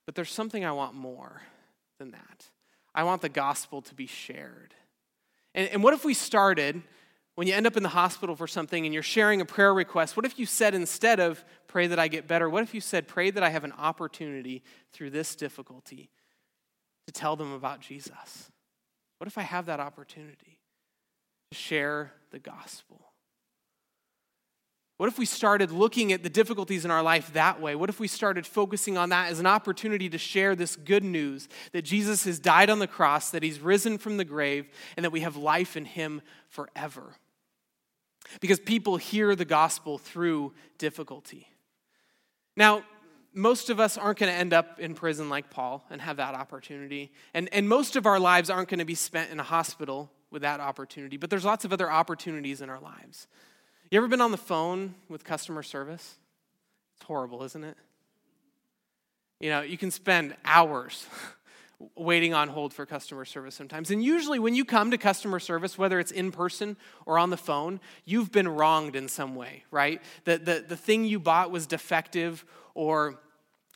But 0.06 0.16
there's 0.16 0.32
something 0.32 0.64
I 0.64 0.72
want 0.72 0.96
more 0.96 1.42
than 1.98 2.12
that. 2.12 2.46
I 2.96 3.04
want 3.04 3.22
the 3.22 3.28
gospel 3.28 3.82
to 3.82 3.94
be 3.94 4.08
shared. 4.08 4.74
And, 5.54 5.68
and 5.68 5.84
what 5.84 5.94
if 5.94 6.06
we 6.06 6.14
started 6.14 6.82
when 7.40 7.48
you 7.48 7.54
end 7.54 7.66
up 7.66 7.78
in 7.78 7.84
the 7.84 7.88
hospital 7.88 8.36
for 8.36 8.48
something 8.48 8.84
and 8.84 8.94
you're 8.94 9.02
sharing 9.02 9.40
a 9.40 9.46
prayer 9.46 9.74
request, 9.74 10.18
what 10.18 10.26
if 10.26 10.38
you 10.38 10.46
said 10.46 10.76
instead 10.76 11.22
of 11.22 11.46
pray 11.68 11.88
that 11.88 11.98
I 11.98 12.10
get 12.10 12.28
better, 12.28 12.50
what 12.50 12.64
if 12.64 12.74
you 12.74 12.82
said 12.82 13.08
pray 13.08 13.32
that 13.32 13.42
I 13.42 13.48
have 13.48 13.64
an 13.64 13.72
opportunity 13.78 14.62
through 14.92 15.12
this 15.12 15.38
difficulty 15.38 16.10
to 17.08 17.14
tell 17.14 17.38
them 17.38 17.54
about 17.54 17.80
Jesus? 17.80 18.52
What 19.20 19.28
if 19.30 19.38
I 19.38 19.44
have 19.44 19.68
that 19.68 19.80
opportunity 19.80 20.60
to 21.50 21.58
share 21.58 22.12
the 22.32 22.40
gospel? 22.40 23.00
What 24.98 25.08
if 25.08 25.18
we 25.18 25.26
started 25.26 25.72
looking 25.72 26.12
at 26.12 26.24
the 26.24 26.30
difficulties 26.30 26.84
in 26.84 26.92
our 26.92 27.02
life 27.02 27.32
that 27.32 27.62
way? 27.62 27.74
What 27.74 27.90
if 27.90 28.02
we 28.02 28.10
started 28.10 28.46
focusing 28.46 28.98
on 28.98 29.08
that 29.12 29.32
as 29.32 29.40
an 29.40 29.46
opportunity 29.46 30.10
to 30.10 30.18
share 30.18 30.58
this 30.58 30.76
good 30.76 31.06
news 31.06 31.48
that 31.72 31.84
Jesus 31.84 32.26
has 32.26 32.38
died 32.38 32.70
on 32.70 32.80
the 32.80 32.86
cross, 32.86 33.30
that 33.30 33.44
he's 33.44 33.62
risen 33.62 33.98
from 33.98 34.18
the 34.18 34.26
grave, 34.26 34.68
and 34.98 35.06
that 35.06 35.12
we 35.12 35.22
have 35.22 35.38
life 35.38 35.78
in 35.78 35.86
him 35.86 36.22
forever? 36.50 37.16
Because 38.40 38.60
people 38.60 38.98
hear 38.98 39.36
the 39.36 39.46
gospel 39.46 39.98
through 39.98 40.54
difficulty. 40.78 41.48
Now, 42.56 42.84
most 43.34 43.70
of 43.70 43.80
us 43.80 43.98
aren't 43.98 44.20
going 44.20 44.32
to 44.32 44.38
end 44.38 44.54
up 44.54 44.80
in 44.80 44.96
prison 44.96 45.30
like 45.30 45.50
Paul 45.50 45.86
and 45.90 46.02
have 46.02 46.18
that 46.18 46.36
opportunity. 46.36 47.12
And, 47.34 47.48
and 47.54 47.70
most 47.70 47.96
of 47.96 48.06
our 48.06 48.20
lives 48.20 48.50
aren't 48.50 48.70
going 48.70 48.80
to 48.80 48.86
be 48.86 48.96
spent 48.96 49.32
in 49.32 49.40
a 49.40 49.44
hospital 49.44 50.12
with 50.32 50.42
that 50.42 50.60
opportunity. 50.60 51.18
But 51.18 51.30
there's 51.30 51.46
lots 51.46 51.66
of 51.66 51.74
other 51.74 51.92
opportunities 51.92 52.62
in 52.62 52.70
our 52.70 52.80
lives. 52.80 53.28
You 53.92 53.98
ever 53.98 54.08
been 54.08 54.22
on 54.22 54.32
the 54.32 54.38
phone 54.38 54.96
with 55.08 55.24
customer 55.24 55.64
service? 55.64 56.18
It's 56.98 57.06
horrible, 57.06 57.44
isn't 57.44 57.64
it? 57.64 57.78
You 59.40 59.50
know, 59.50 59.62
you 59.62 59.78
can 59.78 59.90
spend 59.90 60.36
hours 60.44 61.08
waiting 61.96 62.34
on 62.34 62.50
hold 62.50 62.74
for 62.74 62.86
customer 62.86 63.26
service 63.26 63.56
sometimes. 63.56 63.90
And 63.92 64.04
usually, 64.04 64.40
when 64.40 64.54
you 64.54 64.66
come 64.66 64.92
to 64.92 64.98
customer 64.98 65.40
service, 65.40 65.78
whether 65.78 66.00
it's 66.00 66.12
in 66.12 66.32
person 66.32 66.76
or 67.06 67.18
on 67.18 67.30
the 67.30 67.38
phone, 67.38 67.80
you've 68.06 68.32
been 68.32 68.48
wronged 68.48 68.96
in 68.96 69.08
some 69.08 69.36
way, 69.36 69.64
right? 69.72 70.02
The, 70.26 70.38
the, 70.38 70.66
the 70.68 70.78
thing 70.78 71.06
you 71.06 71.20
bought 71.20 71.52
was 71.52 71.66
defective, 71.66 72.46
or 72.74 73.20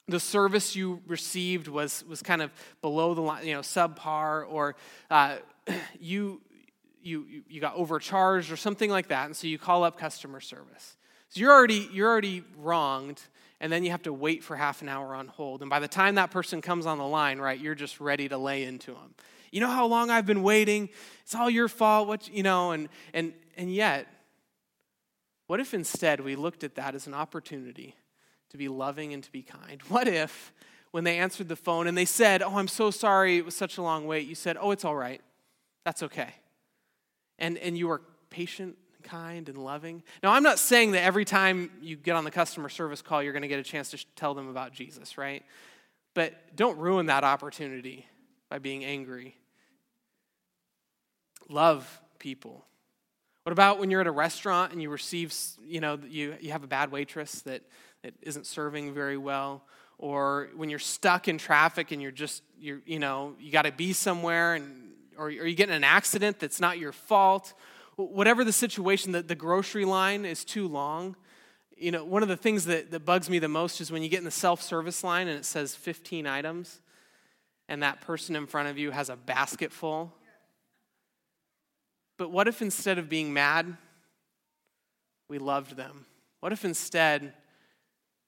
the 0.08 0.20
service 0.20 0.76
you 0.76 1.02
received 1.08 1.68
was, 1.68 2.04
was 2.08 2.22
kind 2.22 2.42
of 2.42 2.52
below 2.82 3.14
the 3.14 3.22
line, 3.22 3.46
you 3.46 3.54
know, 3.54 3.62
subpar, 3.62 4.46
or 4.50 4.76
uh, 5.10 5.38
you, 6.00 6.42
you, 7.02 7.44
you 7.48 7.62
got 7.62 7.76
overcharged 7.76 8.52
or 8.52 8.58
something 8.58 8.90
like 8.90 9.08
that, 9.08 9.28
and 9.28 9.36
so 9.36 9.48
you 9.48 9.58
call 9.58 9.84
up 9.84 9.98
customer 9.98 10.42
service. 10.42 10.98
So 11.30 11.40
you're 11.40 11.54
already, 11.54 11.90
you're 11.92 12.10
already 12.10 12.44
wronged, 12.58 13.22
and 13.60 13.72
then 13.72 13.84
you 13.84 13.92
have 13.92 14.04
to 14.04 14.14
wait 14.14 14.44
for 14.44 14.56
half 14.56 14.82
an 14.82 14.90
hour 14.90 15.16
on 15.16 15.28
hold. 15.28 15.62
And 15.62 15.70
by 15.70 15.80
the 15.80 15.88
time 15.88 16.16
that 16.16 16.32
person 16.32 16.62
comes 16.62 16.86
on 16.86 16.98
the 16.98 17.08
line, 17.08 17.40
right, 17.40 17.60
you're 17.60 17.76
just 17.76 18.00
ready 18.00 18.28
to 18.30 18.38
lay 18.38 18.64
into 18.64 18.92
them. 18.92 19.16
You 19.52 19.62
know 19.62 19.70
how 19.70 19.86
long 19.86 20.10
I've 20.10 20.26
been 20.26 20.44
waiting? 20.44 20.90
It's 21.22 21.36
all 21.36 21.50
your 21.50 21.68
fault. 21.68 22.08
What 22.08 22.28
you 22.28 22.44
know, 22.44 22.72
and 22.72 22.90
and 23.14 23.34
and 23.56 23.74
yet, 23.74 24.08
what 25.48 25.60
if 25.60 25.74
instead 25.74 26.20
we 26.20 26.36
looked 26.36 26.64
at 26.64 26.76
that 26.76 26.96
as 26.96 27.08
an 27.08 27.14
opportunity 27.14 27.96
to 28.50 28.58
be 28.58 28.68
loving 28.68 29.14
and 29.14 29.24
to 29.24 29.32
be 29.32 29.44
kind? 29.44 29.82
What 29.90 30.08
if 30.08 30.52
when 30.92 31.04
they 31.04 31.18
answered 31.18 31.50
the 31.50 31.56
phone 31.56 31.88
and 31.88 31.98
they 31.98 32.06
said, 32.06 32.42
"Oh, 32.42 32.58
I'm 32.58 32.68
so 32.68 32.90
sorry, 32.92 33.38
it 33.38 33.46
was 33.46 33.56
such 33.56 33.78
a 33.78 33.82
long 33.82 34.08
wait," 34.08 34.28
you 34.28 34.36
said, 34.36 34.58
"Oh, 34.60 34.72
it's 34.72 34.86
all 34.86 34.96
right. 34.96 35.22
That's 35.86 36.02
okay." 36.04 36.34
and, 37.40 37.58
and 37.58 37.78
you 37.78 37.90
are 37.90 38.02
patient 38.30 38.78
kind 39.04 39.50
and 39.50 39.58
loving. 39.58 40.04
Now, 40.22 40.32
I'm 40.32 40.44
not 40.44 40.60
saying 40.60 40.92
that 40.92 41.04
every 41.04 41.26
time 41.26 41.70
you 41.82 41.96
get 41.96 42.16
on 42.16 42.24
the 42.24 42.32
customer 42.32 42.70
service 42.70 43.02
call, 43.02 43.22
you're 43.22 43.34
going 43.34 43.44
to 43.44 43.48
get 43.48 43.60
a 43.60 43.64
chance 43.64 43.92
to 43.92 44.06
tell 44.16 44.34
them 44.34 44.50
about 44.50 44.74
Jesus, 44.74 45.18
right? 45.18 45.44
But 46.14 46.56
don't 46.56 46.78
ruin 46.78 47.08
that 47.08 47.24
opportunity 47.24 48.06
by 48.50 48.60
being 48.60 48.84
angry. 48.84 49.36
Love 51.50 52.02
people. 52.20 52.66
What 53.44 53.52
about 53.52 53.80
when 53.80 53.92
you're 53.92 54.02
at 54.02 54.08
a 54.08 54.12
restaurant 54.12 54.72
and 54.72 54.82
you 54.82 54.90
receive, 54.90 55.34
you 55.66 55.82
know, 55.82 56.00
you, 56.08 56.36
you 56.40 56.52
have 56.52 56.64
a 56.64 56.68
bad 56.68 56.92
waitress 56.92 57.42
that, 57.42 57.62
that 58.04 58.14
isn't 58.22 58.46
serving 58.46 58.94
very 58.94 59.18
well? 59.18 59.64
Or 59.98 60.50
when 60.56 60.70
you're 60.70 60.80
stuck 60.80 61.28
in 61.28 61.38
traffic 61.38 61.92
and 61.92 62.02
you're 62.02 62.12
just, 62.12 62.44
you're, 62.60 62.82
you 62.86 63.00
know, 63.00 63.36
you 63.40 63.52
got 63.52 63.64
to 63.64 63.72
be 63.72 63.94
somewhere 63.94 64.56
and 64.56 64.84
or, 65.18 65.28
or 65.28 65.30
you 65.30 65.56
get 65.56 65.70
in 65.70 65.76
an 65.76 65.84
accident 65.84 66.40
that's 66.40 66.60
not 66.60 66.78
your 66.78 66.92
fault, 66.92 67.54
whatever 67.96 68.44
the 68.44 68.54
situation, 68.54 69.12
that 69.14 69.28
the 69.28 69.36
grocery 69.36 69.86
line 69.86 70.26
is 70.26 70.44
too 70.44 70.68
long. 70.68 71.16
You 71.78 71.92
know, 71.92 72.06
one 72.06 72.24
of 72.24 72.30
the 72.30 72.38
things 72.38 72.66
that, 72.66 72.92
that 72.92 73.06
bugs 73.06 73.30
me 73.30 73.40
the 73.40 73.48
most 73.48 73.82
is 73.82 73.92
when 73.92 74.04
you 74.04 74.10
get 74.10 74.20
in 74.20 74.26
the 74.26 74.32
self 74.32 74.62
service 74.62 75.04
line 75.04 75.28
and 75.28 75.38
it 75.38 75.46
says 75.46 75.76
15 75.76 76.28
items, 76.28 76.82
and 77.68 77.84
that 77.84 78.02
person 78.02 78.36
in 78.36 78.48
front 78.48 78.70
of 78.70 78.78
you 78.78 78.92
has 78.92 79.10
a 79.10 79.16
basket 79.16 79.72
full. 79.72 80.14
But 82.18 82.32
what 82.32 82.48
if 82.48 82.62
instead 82.62 82.98
of 82.98 83.10
being 83.10 83.34
mad, 83.34 83.78
we 85.28 85.40
loved 85.40 85.76
them? 85.76 86.06
What 86.40 86.52
if 86.52 86.64
instead 86.64 87.34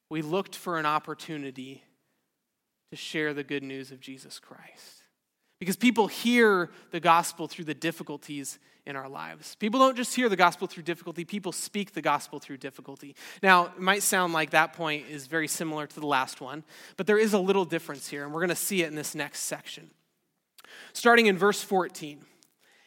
we 0.10 0.22
looked 0.22 0.56
for 0.56 0.80
an 0.80 0.86
opportunity 0.86 1.84
to 2.90 2.96
share 2.96 3.34
the 3.34 3.44
good 3.44 3.64
news 3.64 3.92
of 3.92 4.00
Jesus 4.00 4.40
Christ? 4.40 5.05
Because 5.60 5.76
people 5.76 6.08
hear 6.08 6.70
the 6.92 7.00
gospel 7.00 7.48
through 7.48 7.66
the 7.66 7.74
difficulties 7.74 8.60
in 8.86 8.96
our 8.96 9.10
lives. 9.10 9.56
People 9.56 9.80
don't 9.80 9.98
just 9.98 10.14
hear 10.16 10.30
the 10.30 10.36
gospel 10.36 10.68
through 10.68 10.84
difficulty, 10.84 11.26
people 11.26 11.52
speak 11.52 11.94
the 11.94 12.02
gospel 12.02 12.40
through 12.40 12.58
difficulty. 12.58 13.16
Now, 13.42 13.68
it 13.68 13.80
might 13.80 14.04
sound 14.04 14.34
like 14.34 14.52
that 14.52 14.74
point 14.74 15.06
is 15.10 15.28
very 15.28 15.48
similar 15.48 15.88
to 15.88 16.00
the 16.00 16.06
last 16.06 16.40
one, 16.40 16.64
but 16.98 17.08
there 17.08 17.18
is 17.18 17.34
a 17.34 17.40
little 17.40 17.66
difference 17.66 18.08
here, 18.08 18.24
and 18.24 18.34
we're 18.34 18.42
going 18.42 18.50
to 18.50 18.56
see 18.56 18.84
it 18.84 18.88
in 18.88 18.96
this 18.96 19.16
next 19.16 19.42
section. 19.42 19.90
Starting 20.94 21.28
in 21.28 21.38
verse 21.38 21.64
14. 21.64 22.26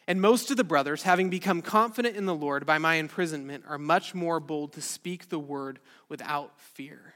And 0.07 0.21
most 0.21 0.49
of 0.49 0.57
the 0.57 0.63
brothers, 0.63 1.03
having 1.03 1.29
become 1.29 1.61
confident 1.61 2.15
in 2.15 2.25
the 2.25 2.33
Lord 2.33 2.65
by 2.65 2.79
my 2.79 2.95
imprisonment, 2.95 3.65
are 3.67 3.77
much 3.77 4.15
more 4.15 4.39
bold 4.39 4.73
to 4.73 4.81
speak 4.81 5.29
the 5.29 5.37
word 5.37 5.79
without 6.07 6.59
fear. 6.59 7.13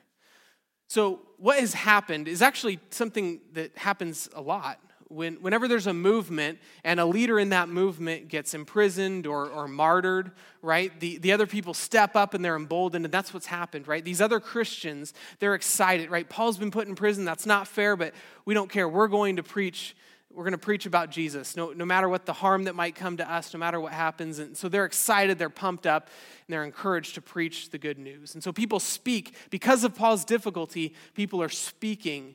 So, 0.89 1.21
what 1.37 1.59
has 1.59 1.73
happened 1.73 2.27
is 2.27 2.43
actually 2.43 2.79
something 2.91 3.41
that 3.53 3.75
happens 3.75 4.29
a 4.35 4.41
lot 4.41 4.79
when, 5.13 5.36
whenever 5.36 5.67
there's 5.67 5.88
a 5.88 5.93
movement 5.93 6.60
and 6.84 6.99
a 6.99 7.06
leader 7.06 7.39
in 7.39 7.49
that 7.49 7.69
movement 7.69 8.28
gets 8.28 8.54
imprisoned 8.54 9.28
or, 9.28 9.49
or 9.49 9.67
martyred, 9.67 10.32
right, 10.62 10.97
the, 10.99 11.17
the 11.19 11.32
other 11.32 11.45
people 11.45 11.73
step 11.73 12.15
up 12.15 12.34
and 12.34 12.43
they're 12.43 12.56
emboldened, 12.56 13.06
and 13.06 13.13
that's 13.13 13.34
what's 13.34 13.45
happened, 13.45 13.88
right? 13.88 14.04
These 14.04 14.21
other 14.21 14.39
Christians, 14.39 15.13
they're 15.39 15.56
excited, 15.56 16.10
right? 16.10 16.28
Paul's 16.28 16.58
been 16.58 16.71
put 16.71 16.88
in 16.88 16.95
prison. 16.95 17.26
That's 17.26 17.45
not 17.45 17.67
fair, 17.67 17.95
but 17.95 18.13
we 18.45 18.54
don't 18.54 18.69
care. 18.69 18.89
We're 18.89 19.08
going 19.08 19.36
to 19.38 19.43
preach. 19.43 19.95
We're 20.36 20.45
going 20.45 20.54
to 20.54 20.58
preach 20.58 20.88
about 20.88 21.12
Jesus, 21.12 21.56
no, 21.56 21.73
no 21.73 21.86
matter 21.86 22.10
what 22.10 22.26
the 22.26 22.34
harm 22.34 22.63
that 22.63 22.73
might 22.73 22.95
come 22.95 23.17
to 23.17 23.32
us, 23.32 23.54
no 23.54 23.60
matter 23.60 23.80
what 23.80 23.93
happens. 23.93 24.39
And 24.39 24.58
so 24.58 24.67
they're 24.67 24.86
excited, 24.86 25.38
they're 25.38 25.47
pumped 25.47 25.86
up, 25.86 26.10
and 26.47 26.52
they're 26.52 26.63
encouraged 26.63 27.13
to 27.15 27.21
preach 27.21 27.69
the 27.69 27.78
good 27.78 27.99
news. 27.99 28.34
And 28.34 28.43
so 28.43 28.52
people 28.52 28.80
speak, 28.80 29.36
because 29.52 29.84
of 29.84 29.93
Paul's 29.93 30.26
difficulty, 30.26 30.95
people 31.13 31.39
are 31.39 31.49
speaking 31.49 32.34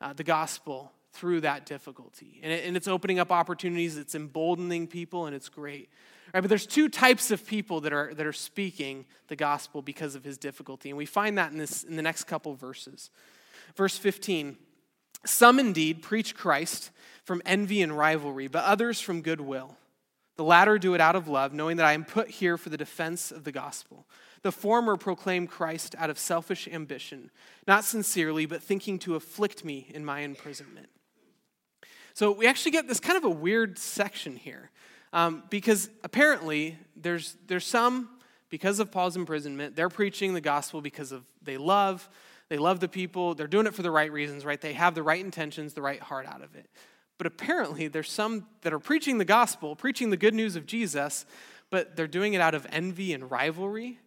uh, 0.00 0.12
the 0.12 0.22
gospel 0.22 0.92
through 1.12 1.42
that 1.42 1.66
difficulty. 1.66 2.40
And, 2.42 2.52
it, 2.52 2.64
and 2.64 2.76
it's 2.76 2.88
opening 2.88 3.18
up 3.18 3.30
opportunities, 3.30 3.96
it's 3.96 4.14
emboldening 4.14 4.86
people, 4.86 5.26
and 5.26 5.34
it's 5.34 5.48
great. 5.48 5.88
Right, 6.32 6.40
but 6.40 6.48
there's 6.48 6.66
two 6.66 6.88
types 6.88 7.30
of 7.30 7.44
people 7.44 7.80
that 7.80 7.92
are, 7.92 8.14
that 8.14 8.24
are 8.24 8.32
speaking 8.32 9.04
the 9.26 9.36
gospel 9.36 9.82
because 9.82 10.14
of 10.14 10.24
his 10.24 10.38
difficulty. 10.38 10.88
And 10.90 10.96
we 10.96 11.06
find 11.06 11.36
that 11.38 11.50
in, 11.50 11.58
this, 11.58 11.82
in 11.82 11.96
the 11.96 12.02
next 12.02 12.24
couple 12.24 12.54
verses. 12.54 13.10
Verse 13.76 13.96
15 13.98 14.56
Some 15.24 15.58
indeed 15.58 16.02
preach 16.02 16.36
Christ 16.36 16.90
from 17.24 17.42
envy 17.44 17.82
and 17.82 17.96
rivalry, 17.96 18.46
but 18.46 18.64
others 18.64 19.00
from 19.00 19.22
goodwill. 19.22 19.76
The 20.36 20.44
latter 20.44 20.78
do 20.78 20.94
it 20.94 21.00
out 21.00 21.16
of 21.16 21.28
love, 21.28 21.52
knowing 21.52 21.76
that 21.76 21.86
I 21.86 21.92
am 21.92 22.04
put 22.04 22.30
here 22.30 22.56
for 22.56 22.70
the 22.70 22.78
defense 22.78 23.30
of 23.30 23.44
the 23.44 23.52
gospel. 23.52 24.06
The 24.42 24.52
former 24.52 24.96
proclaim 24.96 25.46
Christ 25.46 25.94
out 25.98 26.08
of 26.08 26.18
selfish 26.18 26.66
ambition, 26.66 27.30
not 27.66 27.84
sincerely, 27.84 28.46
but 28.46 28.62
thinking 28.62 28.98
to 29.00 29.16
afflict 29.16 29.64
me 29.64 29.90
in 29.92 30.04
my 30.04 30.20
imprisonment. 30.20 30.88
So 32.14 32.32
we 32.32 32.46
actually 32.46 32.72
get 32.72 32.88
this 32.88 33.00
kind 33.00 33.16
of 33.16 33.24
a 33.24 33.30
weird 33.30 33.78
section 33.78 34.36
here 34.36 34.70
um, 35.12 35.42
because 35.50 35.90
apparently 36.04 36.78
there's, 36.96 37.36
there's 37.46 37.66
some, 37.66 38.08
because 38.48 38.80
of 38.80 38.90
Paul's 38.90 39.16
imprisonment, 39.16 39.76
they're 39.76 39.88
preaching 39.88 40.34
the 40.34 40.40
gospel 40.40 40.80
because 40.80 41.12
of 41.12 41.24
they 41.42 41.56
love, 41.56 42.08
they 42.48 42.58
love 42.58 42.80
the 42.80 42.88
people, 42.88 43.34
they're 43.34 43.46
doing 43.46 43.66
it 43.66 43.74
for 43.74 43.82
the 43.82 43.90
right 43.90 44.10
reasons, 44.10 44.44
right? 44.44 44.60
They 44.60 44.72
have 44.72 44.94
the 44.94 45.02
right 45.02 45.24
intentions, 45.24 45.74
the 45.74 45.82
right 45.82 46.00
heart 46.00 46.26
out 46.26 46.42
of 46.42 46.54
it. 46.54 46.68
But 47.16 47.26
apparently 47.26 47.86
there's 47.88 48.10
some 48.10 48.46
that 48.62 48.72
are 48.72 48.78
preaching 48.78 49.18
the 49.18 49.24
gospel, 49.24 49.76
preaching 49.76 50.10
the 50.10 50.16
good 50.16 50.34
news 50.34 50.56
of 50.56 50.66
Jesus, 50.66 51.26
but 51.70 51.94
they're 51.94 52.06
doing 52.06 52.34
it 52.34 52.40
out 52.40 52.54
of 52.54 52.66
envy 52.70 53.12
and 53.12 53.30
rivalry. 53.30 53.98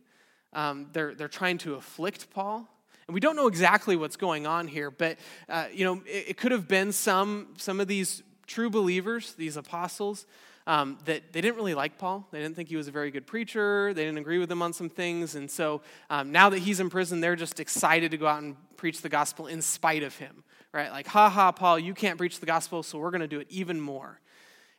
Um, 0.51 0.87
they're, 0.93 1.13
they're 1.15 1.27
trying 1.27 1.57
to 1.59 1.75
afflict 1.75 2.29
Paul. 2.31 2.67
And 3.07 3.13
we 3.13 3.19
don't 3.19 3.35
know 3.35 3.47
exactly 3.47 3.95
what's 3.95 4.15
going 4.15 4.47
on 4.47 4.67
here, 4.67 4.89
but 4.89 5.17
uh, 5.49 5.65
you 5.73 5.85
know, 5.85 6.01
it, 6.05 6.29
it, 6.29 6.37
could 6.37 6.51
have 6.51 6.67
been 6.67 6.91
some, 6.91 7.49
some 7.57 7.79
of 7.79 7.87
these 7.87 8.23
true 8.47 8.69
believers, 8.69 9.33
these 9.33 9.57
apostles, 9.57 10.25
um, 10.65 10.97
that 11.05 11.33
they 11.33 11.41
didn't 11.41 11.57
really 11.57 11.73
like 11.73 11.97
Paul. 11.97 12.25
They 12.31 12.39
didn't 12.39 12.55
think 12.55 12.69
he 12.69 12.77
was 12.77 12.87
a 12.87 12.91
very 12.91 13.11
good 13.11 13.27
preacher. 13.27 13.93
They 13.93 14.05
didn't 14.05 14.19
agree 14.19 14.37
with 14.37 14.49
him 14.49 14.61
on 14.61 14.71
some 14.71 14.89
things. 14.89 15.35
And 15.35 15.51
so 15.51 15.81
um, 16.09 16.31
now 16.31 16.49
that 16.49 16.59
he's 16.59 16.79
in 16.79 16.89
prison, 16.89 17.19
they're 17.19 17.35
just 17.35 17.59
excited 17.59 18.11
to 18.11 18.17
go 18.17 18.27
out 18.27 18.41
and 18.41 18.55
preach 18.77 19.01
the 19.01 19.09
gospel 19.09 19.47
in 19.47 19.61
spite 19.61 20.03
of 20.03 20.15
him, 20.15 20.43
right? 20.71 20.91
Like, 20.91 21.07
ha 21.07 21.29
ha, 21.29 21.51
Paul, 21.51 21.79
you 21.79 21.93
can't 21.93 22.17
preach 22.17 22.39
the 22.39 22.45
gospel, 22.45 22.83
so 22.83 22.97
we're 22.97 23.11
going 23.11 23.21
to 23.21 23.27
do 23.27 23.39
it 23.39 23.47
even 23.49 23.81
more. 23.81 24.19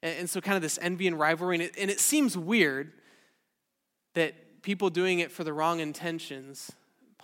And, 0.02 0.20
and, 0.20 0.30
so, 0.30 0.40
kind 0.40 0.56
of 0.56 0.62
this 0.62 0.78
envy 0.80 1.06
and 1.06 1.18
rivalry. 1.18 1.56
And 1.56 1.62
it, 1.62 1.72
and 1.78 1.90
it 1.90 2.00
seems 2.00 2.36
weird 2.36 2.92
that 4.14 4.62
people 4.62 4.88
doing 4.88 5.18
it 5.18 5.30
for 5.30 5.44
the 5.44 5.52
wrong 5.52 5.80
intentions 5.80 6.70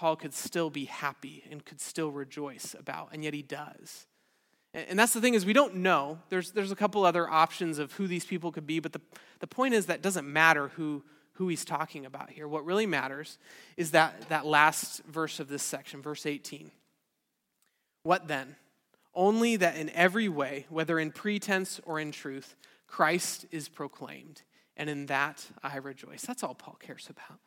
Paul 0.01 0.17
could 0.17 0.33
still 0.33 0.71
be 0.71 0.87
happy 0.87 1.45
and 1.51 1.63
could 1.63 1.79
still 1.79 2.11
rejoice 2.11 2.75
about, 2.79 3.11
and 3.13 3.23
yet 3.23 3.35
he 3.35 3.43
does. 3.43 4.07
And 4.73 4.99
that's 4.99 5.13
the 5.13 5.21
thing 5.21 5.35
is 5.35 5.45
we 5.45 5.53
don't 5.53 5.75
know. 5.77 6.21
There's, 6.31 6.53
there's 6.53 6.73
a 6.73 6.75
couple 6.75 7.05
other 7.05 7.29
options 7.29 7.79
of 7.79 7.93
who 7.93 8.07
these 8.07 8.25
people 8.25 8.51
could 8.51 8.67
be, 8.67 8.81
but 8.81 8.95
the, 8.95 9.03
the 9.41 9.47
point 9.47 9.75
is 9.75 9.85
that 9.87 10.01
doesn't 10.01 10.27
matter 10.27 10.69
who, 10.69 11.05
who 11.33 11.49
he's 11.49 11.67
talking 11.67 12.07
about 12.07 12.31
here. 12.31 12.49
What 12.49 12.65
really 12.65 12.87
matters 12.87 13.37
is 13.77 13.91
that, 13.91 14.27
that 14.31 14.47
last 14.47 15.05
verse 15.05 15.39
of 15.39 15.49
this 15.49 15.63
section, 15.63 16.01
verse 16.01 16.25
18. 16.25 16.71
What 18.03 18.27
then? 18.27 18.57
Only 19.15 19.57
that 19.57 19.77
in 19.77 19.91
every 19.91 20.31
way, 20.31 20.65
whether 20.71 20.99
in 20.99 21.13
pretense 21.13 21.79
or 21.85 22.01
in 22.01 22.11
truth, 22.11 22.57
Christ 22.87 23.45
is 23.51 23.69
proclaimed, 23.69 24.41
and 24.79 24.89
in 24.89 25.05
that 25.07 25.45
I 25.63 25.77
rejoice. 25.77 26.23
That's 26.23 26.43
all 26.43 26.55
Paul 26.55 26.79
cares 26.81 27.07
about. 27.11 27.39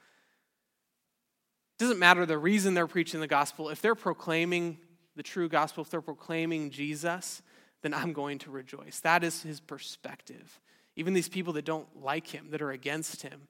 It 1.80 1.84
doesn't 1.84 2.00
matter 2.00 2.26
the 2.26 2.38
reason 2.38 2.74
they're 2.74 2.88
preaching 2.88 3.20
the 3.20 3.28
gospel. 3.28 3.70
If 3.70 3.82
they're 3.82 3.96
proclaiming 3.96 4.78
the 5.16 5.24
true 5.24 5.50
gospel, 5.50 5.84
if 5.84 5.90
they're 5.90 6.02
proclaiming 6.02 6.70
Jesus, 6.70 7.42
then 7.82 7.94
I'm 7.94 8.14
going 8.14 8.40
to 8.40 8.52
rejoice. 8.52 9.00
That 9.02 9.24
is 9.24 9.42
his 9.44 9.60
perspective. 9.60 10.60
Even 10.96 11.14
these 11.14 11.30
people 11.30 11.54
that 11.54 11.66
don't 11.66 11.88
like 12.02 12.28
him, 12.28 12.48
that 12.52 12.62
are 12.62 12.72
against 12.72 13.24
him, 13.24 13.48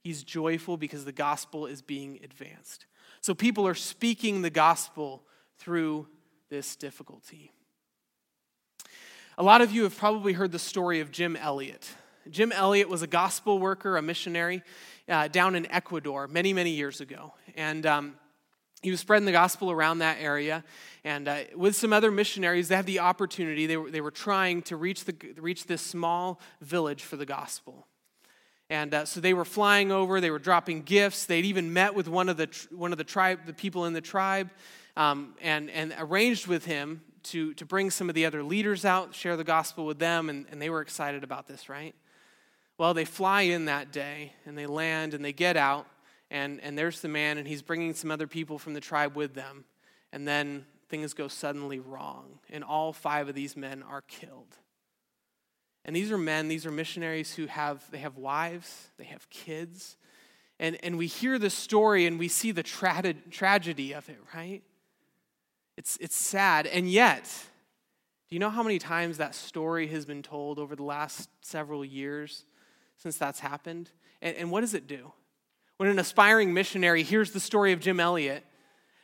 he's 0.00 0.22
joyful 0.22 0.76
because 0.76 1.04
the 1.04 1.12
gospel 1.12 1.66
is 1.66 1.82
being 1.82 2.20
advanced. 2.22 2.86
So 3.20 3.34
people 3.34 3.66
are 3.66 3.74
speaking 3.74 4.42
the 4.42 4.50
gospel 4.50 5.22
through 5.58 6.08
this 6.50 6.76
difficulty. 6.76 7.50
A 9.36 9.42
lot 9.42 9.60
of 9.60 9.72
you 9.72 9.82
have 9.82 9.96
probably 9.96 10.34
heard 10.34 10.52
the 10.52 10.58
story 10.58 11.00
of 11.00 11.10
Jim 11.10 11.34
Elliot. 11.36 11.90
Jim 12.30 12.52
Elliot 12.52 12.88
was 12.88 13.02
a 13.02 13.06
gospel 13.06 13.58
worker, 13.58 13.96
a 13.96 14.02
missionary 14.02 14.62
uh, 15.08 15.28
down 15.28 15.54
in 15.54 15.70
Ecuador 15.70 16.26
many, 16.28 16.52
many 16.52 16.70
years 16.70 17.00
ago. 17.00 17.34
And 17.56 17.84
um, 17.86 18.16
he 18.82 18.90
was 18.90 19.00
spreading 19.00 19.26
the 19.26 19.32
gospel 19.32 19.70
around 19.70 19.98
that 19.98 20.18
area. 20.20 20.64
And 21.04 21.28
uh, 21.28 21.40
with 21.56 21.76
some 21.76 21.92
other 21.92 22.10
missionaries, 22.10 22.68
they 22.68 22.76
had 22.76 22.86
the 22.86 23.00
opportunity, 23.00 23.66
they 23.66 23.76
were, 23.76 23.90
they 23.90 24.00
were 24.00 24.10
trying 24.10 24.62
to 24.62 24.76
reach, 24.76 25.04
the, 25.04 25.14
reach 25.38 25.66
this 25.66 25.82
small 25.82 26.40
village 26.60 27.02
for 27.02 27.16
the 27.16 27.26
gospel. 27.26 27.86
And 28.70 28.94
uh, 28.94 29.04
so 29.04 29.20
they 29.20 29.34
were 29.34 29.44
flying 29.44 29.92
over, 29.92 30.20
they 30.20 30.30
were 30.30 30.38
dropping 30.38 30.82
gifts. 30.82 31.26
They'd 31.26 31.44
even 31.44 31.72
met 31.72 31.94
with 31.94 32.08
one 32.08 32.28
of 32.28 32.36
the, 32.36 32.48
one 32.70 32.92
of 32.92 32.98
the 32.98 33.04
tribe, 33.04 33.40
the 33.46 33.52
people 33.52 33.84
in 33.84 33.92
the 33.92 34.00
tribe, 34.00 34.50
um, 34.96 35.34
and, 35.42 35.70
and 35.70 35.94
arranged 35.98 36.46
with 36.46 36.64
him 36.64 37.02
to, 37.24 37.54
to 37.54 37.64
bring 37.64 37.90
some 37.90 38.08
of 38.08 38.14
the 38.14 38.26
other 38.26 38.42
leaders 38.42 38.84
out, 38.84 39.14
share 39.14 39.36
the 39.36 39.44
gospel 39.44 39.86
with 39.86 39.98
them, 39.98 40.28
and, 40.30 40.46
and 40.50 40.60
they 40.60 40.70
were 40.70 40.80
excited 40.80 41.24
about 41.24 41.46
this, 41.46 41.68
right? 41.68 41.94
Well, 42.76 42.94
they 42.94 43.04
fly 43.04 43.42
in 43.42 43.66
that 43.66 43.92
day 43.92 44.32
and 44.46 44.58
they 44.58 44.66
land 44.66 45.14
and 45.14 45.24
they 45.24 45.32
get 45.32 45.56
out, 45.56 45.86
and, 46.30 46.60
and 46.62 46.76
there's 46.76 47.00
the 47.00 47.08
man, 47.08 47.38
and 47.38 47.46
he's 47.46 47.62
bringing 47.62 47.94
some 47.94 48.10
other 48.10 48.26
people 48.26 48.58
from 48.58 48.74
the 48.74 48.80
tribe 48.80 49.14
with 49.14 49.34
them. 49.34 49.64
And 50.12 50.26
then 50.26 50.66
things 50.88 51.14
go 51.14 51.28
suddenly 51.28 51.78
wrong, 51.78 52.38
and 52.50 52.64
all 52.64 52.92
five 52.92 53.28
of 53.28 53.34
these 53.34 53.56
men 53.56 53.82
are 53.82 54.02
killed. 54.02 54.56
And 55.84 55.94
these 55.94 56.10
are 56.10 56.18
men, 56.18 56.48
these 56.48 56.66
are 56.66 56.70
missionaries 56.70 57.34
who 57.34 57.46
have 57.46 57.88
they 57.90 57.98
have 57.98 58.16
wives, 58.16 58.88
they 58.96 59.04
have 59.04 59.28
kids. 59.28 59.96
And, 60.60 60.78
and 60.84 60.96
we 60.96 61.08
hear 61.08 61.38
the 61.38 61.50
story 61.50 62.06
and 62.06 62.18
we 62.18 62.28
see 62.28 62.52
the 62.52 62.62
tra- 62.62 63.14
tragedy 63.30 63.92
of 63.92 64.08
it, 64.08 64.18
right? 64.34 64.62
It's, 65.76 65.98
it's 66.00 66.14
sad. 66.14 66.68
And 66.68 66.88
yet, 66.88 67.24
do 68.28 68.36
you 68.36 68.38
know 68.38 68.50
how 68.50 68.62
many 68.62 68.78
times 68.78 69.18
that 69.18 69.34
story 69.34 69.88
has 69.88 70.06
been 70.06 70.22
told 70.22 70.60
over 70.60 70.76
the 70.76 70.84
last 70.84 71.28
several 71.40 71.84
years 71.84 72.44
since 72.96 73.16
that's 73.18 73.40
happened? 73.40 73.90
And, 74.22 74.36
and 74.36 74.50
what 74.50 74.60
does 74.62 74.74
it 74.74 74.86
do? 74.86 75.12
When 75.76 75.88
an 75.88 75.98
aspiring 75.98 76.54
missionary 76.54 77.02
hears 77.02 77.32
the 77.32 77.40
story 77.40 77.72
of 77.72 77.80
Jim 77.80 78.00
Elliot, 78.00 78.44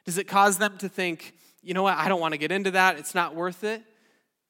does 0.04 0.18
it 0.18 0.24
cause 0.24 0.58
them 0.58 0.78
to 0.78 0.88
think, 0.88 1.34
you 1.62 1.74
know 1.74 1.82
what, 1.82 1.98
I 1.98 2.08
don't 2.08 2.20
want 2.20 2.32
to 2.32 2.38
get 2.38 2.52
into 2.52 2.70
that, 2.72 2.98
it's 2.98 3.14
not 3.14 3.34
worth 3.34 3.64
it? 3.64 3.82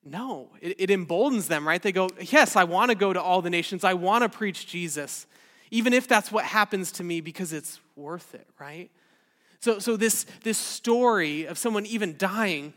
No, 0.04 0.48
it, 0.60 0.76
it 0.78 0.90
emboldens 0.90 1.48
them, 1.48 1.66
right? 1.66 1.82
They 1.82 1.92
go, 1.92 2.08
yes, 2.20 2.56
I 2.56 2.64
want 2.64 2.90
to 2.90 2.94
go 2.94 3.12
to 3.12 3.20
all 3.20 3.42
the 3.42 3.50
nations, 3.50 3.84
I 3.84 3.94
want 3.94 4.22
to 4.22 4.28
preach 4.28 4.66
Jesus, 4.66 5.26
even 5.70 5.92
if 5.92 6.08
that's 6.08 6.30
what 6.32 6.44
happens 6.44 6.92
to 6.92 7.04
me 7.04 7.20
because 7.20 7.52
it's 7.52 7.80
worth 7.96 8.34
it, 8.34 8.46
right? 8.58 8.90
So, 9.60 9.78
so 9.78 9.96
this, 9.96 10.24
this 10.42 10.56
story 10.56 11.44
of 11.44 11.58
someone 11.58 11.84
even 11.86 12.16
dying, 12.16 12.72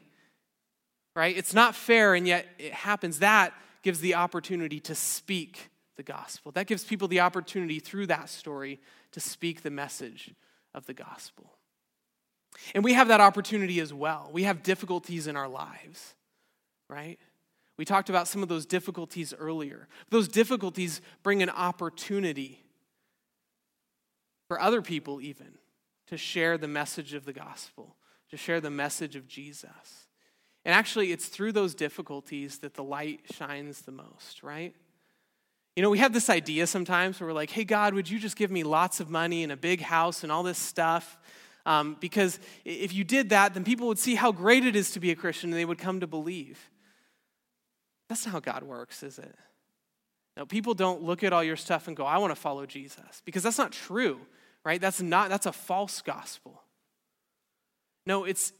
right? 1.15 1.35
It's 1.35 1.53
not 1.53 1.75
fair, 1.75 2.13
and 2.13 2.27
yet 2.27 2.45
it 2.59 2.73
happens. 2.73 3.19
That 3.19 3.53
gives 3.83 3.99
the 3.99 4.15
opportunity 4.15 4.79
to 4.81 4.95
speak 4.95 5.69
the 5.95 6.03
gospel. 6.03 6.51
That 6.51 6.67
gives 6.67 6.83
people 6.83 7.07
the 7.07 7.19
opportunity 7.19 7.79
through 7.79 8.07
that 8.07 8.29
story 8.29 8.79
to 9.11 9.19
speak 9.19 9.61
the 9.61 9.69
message 9.69 10.33
of 10.73 10.85
the 10.85 10.93
gospel. 10.93 11.57
And 12.73 12.83
we 12.83 12.93
have 12.93 13.07
that 13.07 13.21
opportunity 13.21 13.79
as 13.79 13.93
well. 13.93 14.29
We 14.31 14.43
have 14.43 14.63
difficulties 14.63 15.27
in 15.27 15.35
our 15.35 15.47
lives, 15.47 16.15
right? 16.89 17.19
We 17.77 17.85
talked 17.85 18.09
about 18.09 18.27
some 18.27 18.43
of 18.43 18.49
those 18.49 18.65
difficulties 18.65 19.33
earlier. 19.37 19.87
Those 20.09 20.27
difficulties 20.27 21.01
bring 21.23 21.41
an 21.41 21.49
opportunity 21.49 22.63
for 24.47 24.59
other 24.59 24.81
people, 24.81 25.19
even, 25.21 25.57
to 26.07 26.17
share 26.17 26.57
the 26.57 26.67
message 26.67 27.13
of 27.13 27.25
the 27.25 27.33
gospel, 27.33 27.95
to 28.29 28.37
share 28.37 28.61
the 28.61 28.69
message 28.69 29.15
of 29.15 29.27
Jesus. 29.27 30.07
And 30.65 30.73
actually, 30.73 31.11
it's 31.11 31.27
through 31.27 31.53
those 31.53 31.73
difficulties 31.73 32.59
that 32.59 32.75
the 32.75 32.83
light 32.83 33.21
shines 33.31 33.81
the 33.81 33.91
most, 33.91 34.43
right? 34.43 34.75
You 35.75 35.83
know, 35.83 35.89
we 35.89 35.97
have 35.99 36.13
this 36.13 36.29
idea 36.29 36.67
sometimes 36.67 37.19
where 37.19 37.27
we're 37.27 37.33
like, 37.33 37.49
hey, 37.49 37.63
God, 37.63 37.93
would 37.93 38.09
you 38.09 38.19
just 38.19 38.35
give 38.35 38.51
me 38.51 38.63
lots 38.63 38.99
of 38.99 39.09
money 39.09 39.43
and 39.43 39.51
a 39.51 39.57
big 39.57 39.81
house 39.81 40.23
and 40.23 40.31
all 40.31 40.43
this 40.43 40.57
stuff? 40.57 41.17
Um, 41.65 41.97
because 41.99 42.39
if 42.65 42.93
you 42.93 43.03
did 43.03 43.29
that, 43.29 43.53
then 43.53 43.63
people 43.63 43.87
would 43.87 43.99
see 43.99 44.15
how 44.15 44.31
great 44.31 44.65
it 44.65 44.75
is 44.75 44.91
to 44.91 44.99
be 44.99 45.11
a 45.11 45.15
Christian 45.15 45.49
and 45.51 45.59
they 45.59 45.65
would 45.65 45.77
come 45.77 46.01
to 46.01 46.07
believe. 46.07 46.59
That's 48.09 48.25
not 48.25 48.33
how 48.33 48.39
God 48.39 48.63
works, 48.63 49.01
is 49.01 49.17
it? 49.17 49.35
No, 50.35 50.45
people 50.45 50.73
don't 50.73 51.01
look 51.01 51.23
at 51.23 51.31
all 51.33 51.43
your 51.43 51.55
stuff 51.55 51.87
and 51.87 51.95
go, 51.95 52.05
I 52.05 52.17
want 52.17 52.31
to 52.31 52.39
follow 52.39 52.65
Jesus, 52.65 53.21
because 53.25 53.43
that's 53.43 53.57
not 53.57 53.71
true 53.71 54.19
right? 54.63 54.79
That's 54.79 55.01
not 55.01 55.29
that's 55.29 55.45
a 55.45 55.51
false 55.51 56.01
gospel. 56.01 56.61
No, 58.05 58.23
it's 58.23 58.53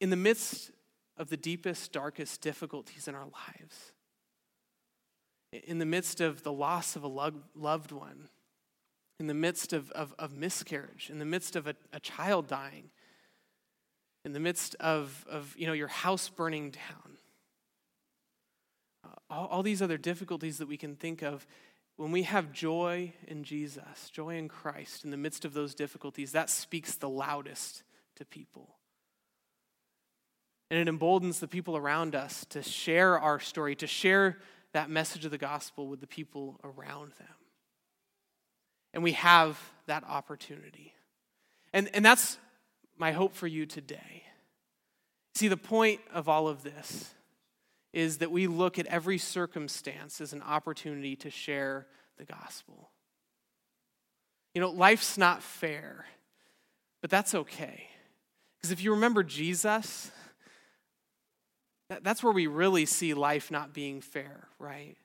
in 0.00 0.10
the 0.10 0.16
midst 0.16 0.70
of 1.16 1.28
the 1.28 1.36
deepest, 1.36 1.92
darkest 1.92 2.40
difficulties 2.40 3.08
in 3.08 3.14
our 3.14 3.24
lives. 3.24 3.92
In 5.52 5.78
the 5.78 5.86
midst 5.86 6.20
of 6.20 6.42
the 6.42 6.52
loss 6.52 6.96
of 6.96 7.02
a 7.02 7.32
loved 7.54 7.92
one, 7.92 8.28
in 9.20 9.26
the 9.26 9.34
midst 9.34 9.72
of, 9.72 9.90
of, 9.92 10.14
of 10.18 10.34
miscarriage, 10.34 11.10
in 11.10 11.18
the 11.18 11.24
midst 11.24 11.56
of 11.56 11.66
a, 11.66 11.74
a 11.92 12.00
child 12.00 12.46
dying, 12.46 12.90
in 14.24 14.32
the 14.32 14.40
midst 14.40 14.74
of, 14.80 15.26
of 15.28 15.54
you 15.58 15.66
know, 15.66 15.72
your 15.72 15.88
house 15.88 16.28
burning 16.28 16.70
down, 16.70 17.18
uh, 19.04 19.14
all, 19.28 19.46
all 19.46 19.62
these 19.62 19.82
other 19.82 19.98
difficulties 19.98 20.58
that 20.58 20.68
we 20.68 20.76
can 20.76 20.96
think 20.96 21.22
of, 21.22 21.46
when 21.96 22.10
we 22.10 22.22
have 22.22 22.52
joy 22.52 23.12
in 23.28 23.44
Jesus, 23.44 24.10
joy 24.10 24.36
in 24.36 24.48
Christ 24.48 25.04
in 25.04 25.10
the 25.10 25.16
midst 25.16 25.44
of 25.44 25.52
those 25.52 25.74
difficulties, 25.74 26.32
that 26.32 26.48
speaks 26.48 26.94
the 26.94 27.08
loudest 27.08 27.82
to 28.16 28.24
people. 28.24 28.76
And 30.70 30.80
it 30.80 30.88
emboldens 30.88 31.38
the 31.38 31.48
people 31.48 31.76
around 31.76 32.14
us 32.14 32.46
to 32.46 32.62
share 32.62 33.18
our 33.18 33.38
story, 33.38 33.76
to 33.76 33.86
share 33.86 34.38
that 34.72 34.90
message 34.90 35.24
of 35.24 35.30
the 35.30 35.38
gospel 35.38 35.86
with 35.86 36.00
the 36.00 36.06
people 36.06 36.58
around 36.64 37.12
them. 37.18 37.28
And 38.94 39.02
we 39.02 39.12
have 39.12 39.58
that 39.86 40.04
opportunity. 40.04 40.94
And, 41.72 41.88
and 41.94 42.04
that's 42.04 42.38
my 42.96 43.12
hope 43.12 43.34
for 43.34 43.46
you 43.46 43.66
today. 43.66 44.24
See, 45.34 45.48
the 45.48 45.56
point 45.56 46.00
of 46.12 46.28
all 46.28 46.48
of 46.48 46.62
this 46.62 47.14
is 47.92 48.18
that 48.18 48.30
we 48.30 48.46
look 48.46 48.78
at 48.78 48.86
every 48.86 49.18
circumstance 49.18 50.20
as 50.20 50.32
an 50.32 50.42
opportunity 50.42 51.16
to 51.16 51.30
share 51.30 51.86
the 52.18 52.24
gospel. 52.24 52.90
You 54.54 54.60
know, 54.60 54.70
life's 54.70 55.16
not 55.16 55.42
fair, 55.42 56.06
but 57.00 57.10
that's 57.10 57.34
okay. 57.34 57.88
Because 58.56 58.70
if 58.70 58.82
you 58.82 58.92
remember 58.92 59.22
Jesus, 59.22 60.10
that's 62.02 62.22
where 62.22 62.32
we 62.32 62.46
really 62.46 62.86
see 62.86 63.14
life 63.14 63.50
not 63.50 63.72
being 63.72 64.00
fair, 64.00 64.48
right? 64.58 64.96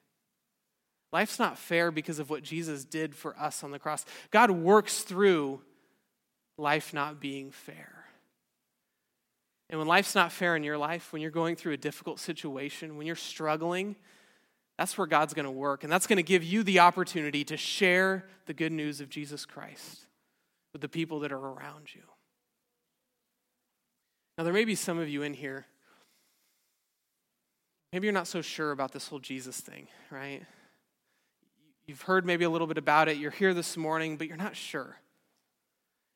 Life's 1.12 1.39
not 1.39 1.58
fair 1.58 1.91
because 1.91 2.19
of 2.19 2.30
what 2.30 2.43
Jesus 2.43 2.86
did 2.86 3.15
for 3.15 3.38
us 3.39 3.63
on 3.63 3.71
the 3.71 3.80
cross. 3.80 4.06
God 4.32 4.52
works 4.52 5.02
through 5.02 5.62
life 6.58 6.93
not 6.93 7.19
being 7.19 7.52
fair. 7.52 8.06
And 9.69 9.80
when 9.80 9.88
life's 9.88 10.15
not 10.15 10.32
fair 10.32 10.56
in 10.56 10.63
your 10.63 10.78
life, 10.78 11.12
when 11.12 11.21
you're 11.21 11.32
going 11.32 11.56
through 11.56 11.73
a 11.73 11.78
difficult 11.78 12.19
situation, 12.19 12.97
when 12.97 13.06
you're 13.06 13.15
struggling, 13.15 13.95
that's 14.78 14.97
where 14.97 15.08
God's 15.08 15.34
going 15.34 15.45
to 15.45 15.52
work. 15.52 15.84
And 15.84 15.91
that's 15.91 16.08
going 16.08 16.17
to 16.17 16.23
give 16.23 16.43
you 16.43 16.63
the 16.63 16.80
opportunity 16.80 17.43
to 17.45 17.58
share 17.58 18.26
the 18.45 18.54
good 18.54 18.71
news 18.71 19.02
of 19.02 19.10
Jesus 19.10 19.45
Christ 19.45 20.06
with 20.71 20.82
the 20.82 20.89
people 20.89 21.21
that 21.21 21.32
are 21.32 21.38
around 21.38 21.93
you. 21.93 22.04
Now, 24.38 24.43
there 24.43 24.54
may 24.54 24.65
be 24.65 24.76
some 24.76 25.00
of 25.00 25.10
you 25.10 25.23
in 25.23 25.34
here, 25.34 25.65
maybe 27.91 28.06
you're 28.06 28.13
not 28.13 28.28
so 28.28 28.41
sure 28.41 28.71
about 28.71 28.91
this 28.91 29.08
whole 29.08 29.19
Jesus 29.19 29.60
thing, 29.60 29.88
right? 30.10 30.43
You've 31.86 32.02
heard 32.02 32.26
maybe 32.26 32.43
a 32.43 32.50
little 32.50 32.67
bit 32.67 32.78
about 32.78 33.08
it, 33.08 33.17
you're 33.17 33.32
here 33.32 33.54
this 33.54 33.78
morning, 33.78 34.17
but 34.17 34.28
you're 34.28 34.38
not 34.38 34.56
sure. 34.56 34.97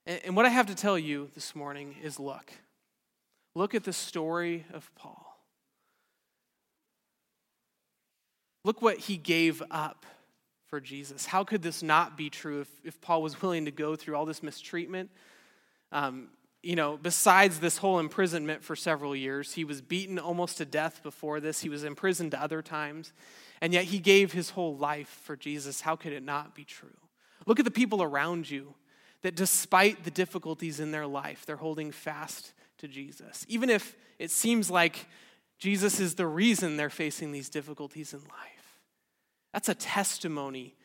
And 0.06 0.36
what 0.36 0.46
I 0.46 0.50
have 0.50 0.66
to 0.68 0.76
tell 0.76 0.98
you 0.98 1.30
this 1.36 1.56
morning 1.56 1.96
is 2.02 2.20
look. 2.20 2.52
Look 3.54 3.76
at 3.76 3.84
the 3.84 3.94
story 3.94 4.66
of 4.74 4.90
Paul. 4.96 5.38
Look 8.64 8.82
what 8.82 8.98
he 8.98 9.18
gave 9.18 9.62
up 9.72 10.06
for 10.68 10.80
Jesus. 10.80 11.26
How 11.26 11.44
could 11.44 11.62
this 11.62 11.84
not 11.84 12.18
be 12.18 12.30
true 12.30 12.62
if, 12.62 12.70
if 12.84 13.02
Paul 13.02 13.22
was 13.22 13.42
willing 13.42 13.66
to 13.66 13.72
go 13.72 13.96
through 13.96 14.16
all 14.16 14.26
this 14.26 14.42
mistreatment? 14.42 15.10
Um, 15.92 16.30
you 16.64 16.76
know, 16.76 16.98
besides 17.02 17.60
this 17.60 17.78
whole 17.78 18.00
imprisonment 18.00 18.64
for 18.64 18.76
several 18.76 19.16
years, 19.16 19.54
he 19.54 19.64
was 19.64 19.82
beaten 19.82 20.20
almost 20.20 20.58
to 20.58 20.66
death 20.66 21.02
before 21.02 21.40
this. 21.40 21.62
He 21.62 21.70
was 21.70 21.84
imprisoned 21.84 22.36
other 22.36 22.62
times, 22.62 23.14
and 23.62 23.74
yet 23.74 23.86
he 23.86 24.00
gave 24.00 24.34
his 24.34 24.52
whole 24.52 24.78
life 24.78 25.22
for 25.24 25.36
Jesus. 25.36 25.82
How 25.82 25.96
could 25.96 26.14
it 26.14 26.24
not 26.24 26.54
be 26.54 26.64
true? 26.64 26.90
Look 27.48 27.60
at 27.60 27.66
the 27.66 27.72
people 27.72 28.04
around 28.04 28.50
you 28.50 28.76
that, 29.24 29.36
despite 29.36 30.04
the 30.04 30.12
difficulties 30.12 30.80
in 30.80 30.92
their 30.92 31.08
life, 31.08 31.46
they're 31.46 31.56
holding 31.56 31.92
fast 31.92 32.54
to 32.78 32.88
Jesus. 32.88 33.46
Even 33.50 33.70
if 33.70 33.96
it 34.20 34.30
seems 34.30 34.70
like 34.70 35.08
Jesus 35.58 36.00
is 36.00 36.16
the 36.16 36.28
reason 36.28 36.78
they're 36.78 36.90
facing 36.90 37.32
these 37.32 37.50
difficulties 37.50 38.14
in 38.14 38.20
life. 38.20 38.80
That's 39.54 39.70
a 39.70 39.76
testimony 39.76 40.76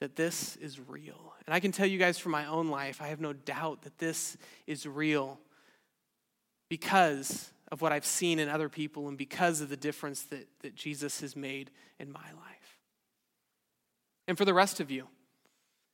that 0.00 0.16
this 0.16 0.56
is 0.56 0.78
real. 0.78 1.34
And 1.46 1.54
I 1.54 1.60
can 1.60 1.72
tell 1.72 1.86
you 1.86 1.98
guys 1.98 2.18
from 2.18 2.32
my 2.32 2.46
own 2.46 2.68
life, 2.68 3.00
I 3.00 3.08
have 3.08 3.20
no 3.20 3.32
doubt 3.32 3.82
that 3.82 3.98
this 3.98 4.36
is 4.66 4.86
real 4.86 5.38
because 6.68 7.50
of 7.72 7.80
what 7.80 7.92
I've 7.92 8.06
seen 8.06 8.38
in 8.38 8.48
other 8.48 8.68
people 8.68 9.08
and 9.08 9.16
because 9.16 9.60
of 9.60 9.68
the 9.68 9.76
difference 9.76 10.22
that, 10.24 10.46
that 10.62 10.74
Jesus 10.74 11.20
has 11.20 11.34
made 11.34 11.70
in 11.98 12.12
my 12.12 12.20
life. 12.20 12.78
And 14.28 14.36
for 14.36 14.44
the 14.44 14.54
rest 14.54 14.80
of 14.80 14.90
you, 14.90 15.08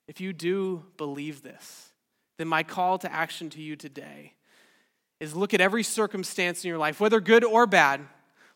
if 0.08 0.20
you 0.20 0.32
do 0.32 0.84
believe 0.96 1.42
this, 1.42 1.90
then 2.38 2.48
my 2.48 2.62
call 2.62 2.98
to 2.98 3.12
action 3.12 3.50
to 3.50 3.62
you 3.62 3.76
today 3.76 4.34
is 5.20 5.34
look 5.34 5.54
at 5.54 5.60
every 5.60 5.82
circumstance 5.82 6.64
in 6.64 6.68
your 6.68 6.78
life, 6.78 6.98
whether 6.98 7.20
good 7.20 7.44
or 7.44 7.66
bad, 7.66 8.00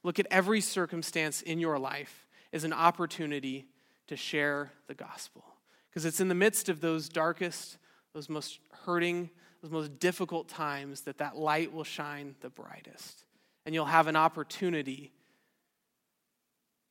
look 0.02 0.18
at 0.18 0.26
every 0.30 0.60
circumstance 0.60 1.40
in 1.42 1.60
your 1.60 1.78
life 1.78 2.26
as 2.52 2.64
an 2.64 2.72
opportunity 2.72 3.66
to 4.08 4.16
share 4.16 4.72
the 4.86 4.94
gospel. 4.94 5.44
Because 5.90 6.04
it's 6.04 6.20
in 6.20 6.28
the 6.28 6.34
midst 6.34 6.68
of 6.68 6.80
those 6.80 7.08
darkest, 7.08 7.78
those 8.14 8.28
most 8.28 8.60
hurting, 8.84 9.30
those 9.62 9.70
most 9.70 9.98
difficult 9.98 10.48
times 10.48 11.02
that 11.02 11.18
that 11.18 11.36
light 11.36 11.72
will 11.72 11.84
shine 11.84 12.34
the 12.40 12.50
brightest. 12.50 13.24
And 13.64 13.74
you'll 13.74 13.86
have 13.86 14.06
an 14.06 14.16
opportunity 14.16 15.12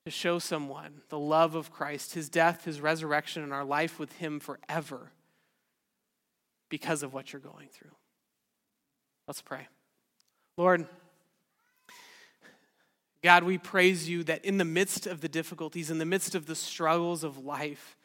to 0.06 0.12
show 0.12 0.40
someone 0.40 1.02
the 1.10 1.20
love 1.20 1.56
of 1.56 1.72
Christ, 1.72 2.14
his 2.14 2.30
death, 2.30 2.66
his 2.66 2.80
resurrection, 2.80 3.44
and 3.44 3.54
our 3.54 3.66
life 3.66 3.98
with 4.00 4.12
him 4.14 4.40
forever 4.40 5.12
because 6.70 7.02
of 7.02 7.14
what 7.14 7.34
you're 7.34 7.40
going 7.40 7.68
through. 7.72 7.96
Let's 9.28 9.42
pray. 9.42 9.68
Lord, 10.58 10.86
God, 13.26 13.44
we 13.44 13.58
praise 13.58 14.08
you 14.08 14.24
that 14.26 14.46
in 14.46 14.60
the 14.60 14.66
midst 14.66 15.08
of 15.08 15.20
the 15.20 15.28
difficulties, 15.28 15.90
in 15.90 15.98
the 15.98 16.06
midst 16.06 16.36
of 16.36 16.46
the 16.46 16.54
struggles 16.54 17.24
of 17.24 17.44
life, 17.44 17.98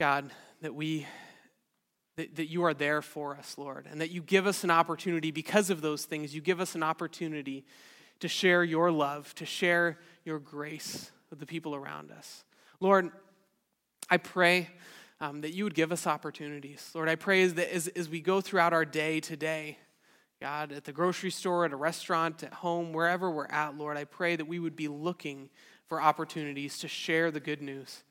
God, 0.00 0.32
that 0.62 0.74
we 0.74 1.06
that, 2.16 2.34
that 2.34 2.50
you 2.50 2.64
are 2.64 2.74
there 2.74 3.02
for 3.02 3.36
us, 3.36 3.56
Lord, 3.56 3.86
and 3.88 4.00
that 4.00 4.10
you 4.10 4.20
give 4.20 4.48
us 4.48 4.64
an 4.64 4.70
opportunity 4.72 5.30
because 5.30 5.70
of 5.70 5.80
those 5.80 6.06
things. 6.06 6.34
You 6.34 6.40
give 6.40 6.60
us 6.60 6.74
an 6.74 6.82
opportunity 6.82 7.64
to 8.18 8.26
share 8.26 8.64
your 8.64 8.90
love, 8.90 9.32
to 9.36 9.46
share 9.46 9.96
your 10.24 10.40
grace 10.40 11.12
with 11.30 11.38
the 11.38 11.46
people 11.46 11.76
around 11.76 12.10
us. 12.10 12.42
Lord, 12.80 13.12
I 14.10 14.16
pray 14.16 14.70
um, 15.20 15.42
that 15.42 15.54
you 15.54 15.62
would 15.62 15.76
give 15.76 15.92
us 15.92 16.08
opportunities. 16.08 16.90
Lord, 16.96 17.08
I 17.08 17.14
pray 17.14 17.46
that 17.46 17.72
as, 17.72 17.86
as 17.86 18.08
we 18.08 18.20
go 18.20 18.40
throughout 18.40 18.72
our 18.72 18.84
day 18.84 19.20
today, 19.20 19.78
God, 20.40 20.72
at 20.72 20.84
the 20.84 20.92
grocery 20.92 21.30
store, 21.30 21.66
at 21.66 21.72
a 21.72 21.76
restaurant, 21.76 22.42
at 22.42 22.54
home, 22.54 22.92
wherever 22.92 23.30
we're 23.30 23.46
at, 23.46 23.76
Lord, 23.76 23.98
I 23.98 24.04
pray 24.04 24.36
that 24.36 24.46
we 24.46 24.58
would 24.58 24.74
be 24.74 24.88
looking 24.88 25.50
for 25.86 26.00
opportunities 26.00 26.78
to 26.78 26.88
share 26.88 27.30
the 27.30 27.40
good 27.40 27.60
news. 27.60 28.02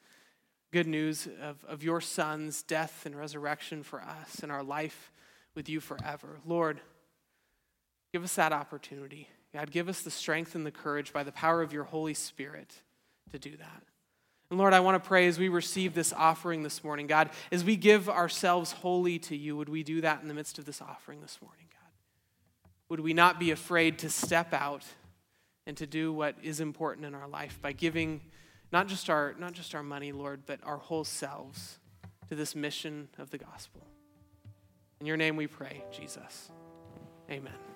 Good 0.71 0.85
news 0.85 1.27
of, 1.41 1.63
of 1.65 1.83
your 1.83 1.99
son's 2.01 2.61
death 2.61 3.07
and 3.07 3.15
resurrection 3.15 3.81
for 3.81 4.01
us 4.01 4.41
and 4.43 4.51
our 4.51 4.61
life 4.61 5.11
with 5.55 5.67
you 5.67 5.79
forever. 5.79 6.39
Lord, 6.45 6.79
give 8.13 8.23
us 8.23 8.35
that 8.35 8.53
opportunity. 8.53 9.27
God, 9.51 9.71
give 9.71 9.89
us 9.89 10.01
the 10.01 10.11
strength 10.11 10.53
and 10.53 10.63
the 10.63 10.71
courage 10.71 11.11
by 11.11 11.23
the 11.23 11.31
power 11.31 11.63
of 11.63 11.73
your 11.73 11.85
Holy 11.85 12.13
Spirit 12.13 12.71
to 13.31 13.39
do 13.39 13.57
that. 13.57 13.83
And 14.51 14.59
Lord, 14.59 14.73
I 14.73 14.79
want 14.81 15.01
to 15.01 15.07
pray 15.07 15.27
as 15.27 15.39
we 15.39 15.49
receive 15.49 15.95
this 15.95 16.13
offering 16.13 16.61
this 16.61 16.83
morning, 16.83 17.07
God, 17.07 17.31
as 17.51 17.63
we 17.63 17.75
give 17.75 18.07
ourselves 18.07 18.71
wholly 18.71 19.17
to 19.19 19.35
you, 19.35 19.57
would 19.57 19.69
we 19.69 19.81
do 19.81 20.01
that 20.01 20.21
in 20.21 20.27
the 20.27 20.35
midst 20.35 20.59
of 20.59 20.65
this 20.65 20.81
offering 20.81 21.21
this 21.21 21.39
morning? 21.41 21.68
Would 22.89 22.99
we 22.99 23.13
not 23.13 23.39
be 23.39 23.51
afraid 23.51 23.99
to 23.99 24.09
step 24.09 24.53
out 24.53 24.83
and 25.65 25.77
to 25.77 25.85
do 25.85 26.11
what 26.11 26.35
is 26.41 26.59
important 26.59 27.05
in 27.05 27.13
our 27.13 27.27
life 27.27 27.59
by 27.61 27.71
giving 27.71 28.21
not 28.71 28.87
just 28.87 29.09
our, 29.09 29.35
not 29.39 29.53
just 29.53 29.75
our 29.75 29.83
money, 29.83 30.11
Lord, 30.11 30.41
but 30.45 30.59
our 30.63 30.77
whole 30.77 31.03
selves 31.03 31.79
to 32.27 32.35
this 32.35 32.55
mission 32.55 33.07
of 33.17 33.29
the 33.29 33.37
gospel? 33.37 33.81
In 34.99 35.05
your 35.05 35.17
name 35.17 35.35
we 35.35 35.47
pray, 35.47 35.83
Jesus. 35.91 36.51
Amen. 37.29 37.68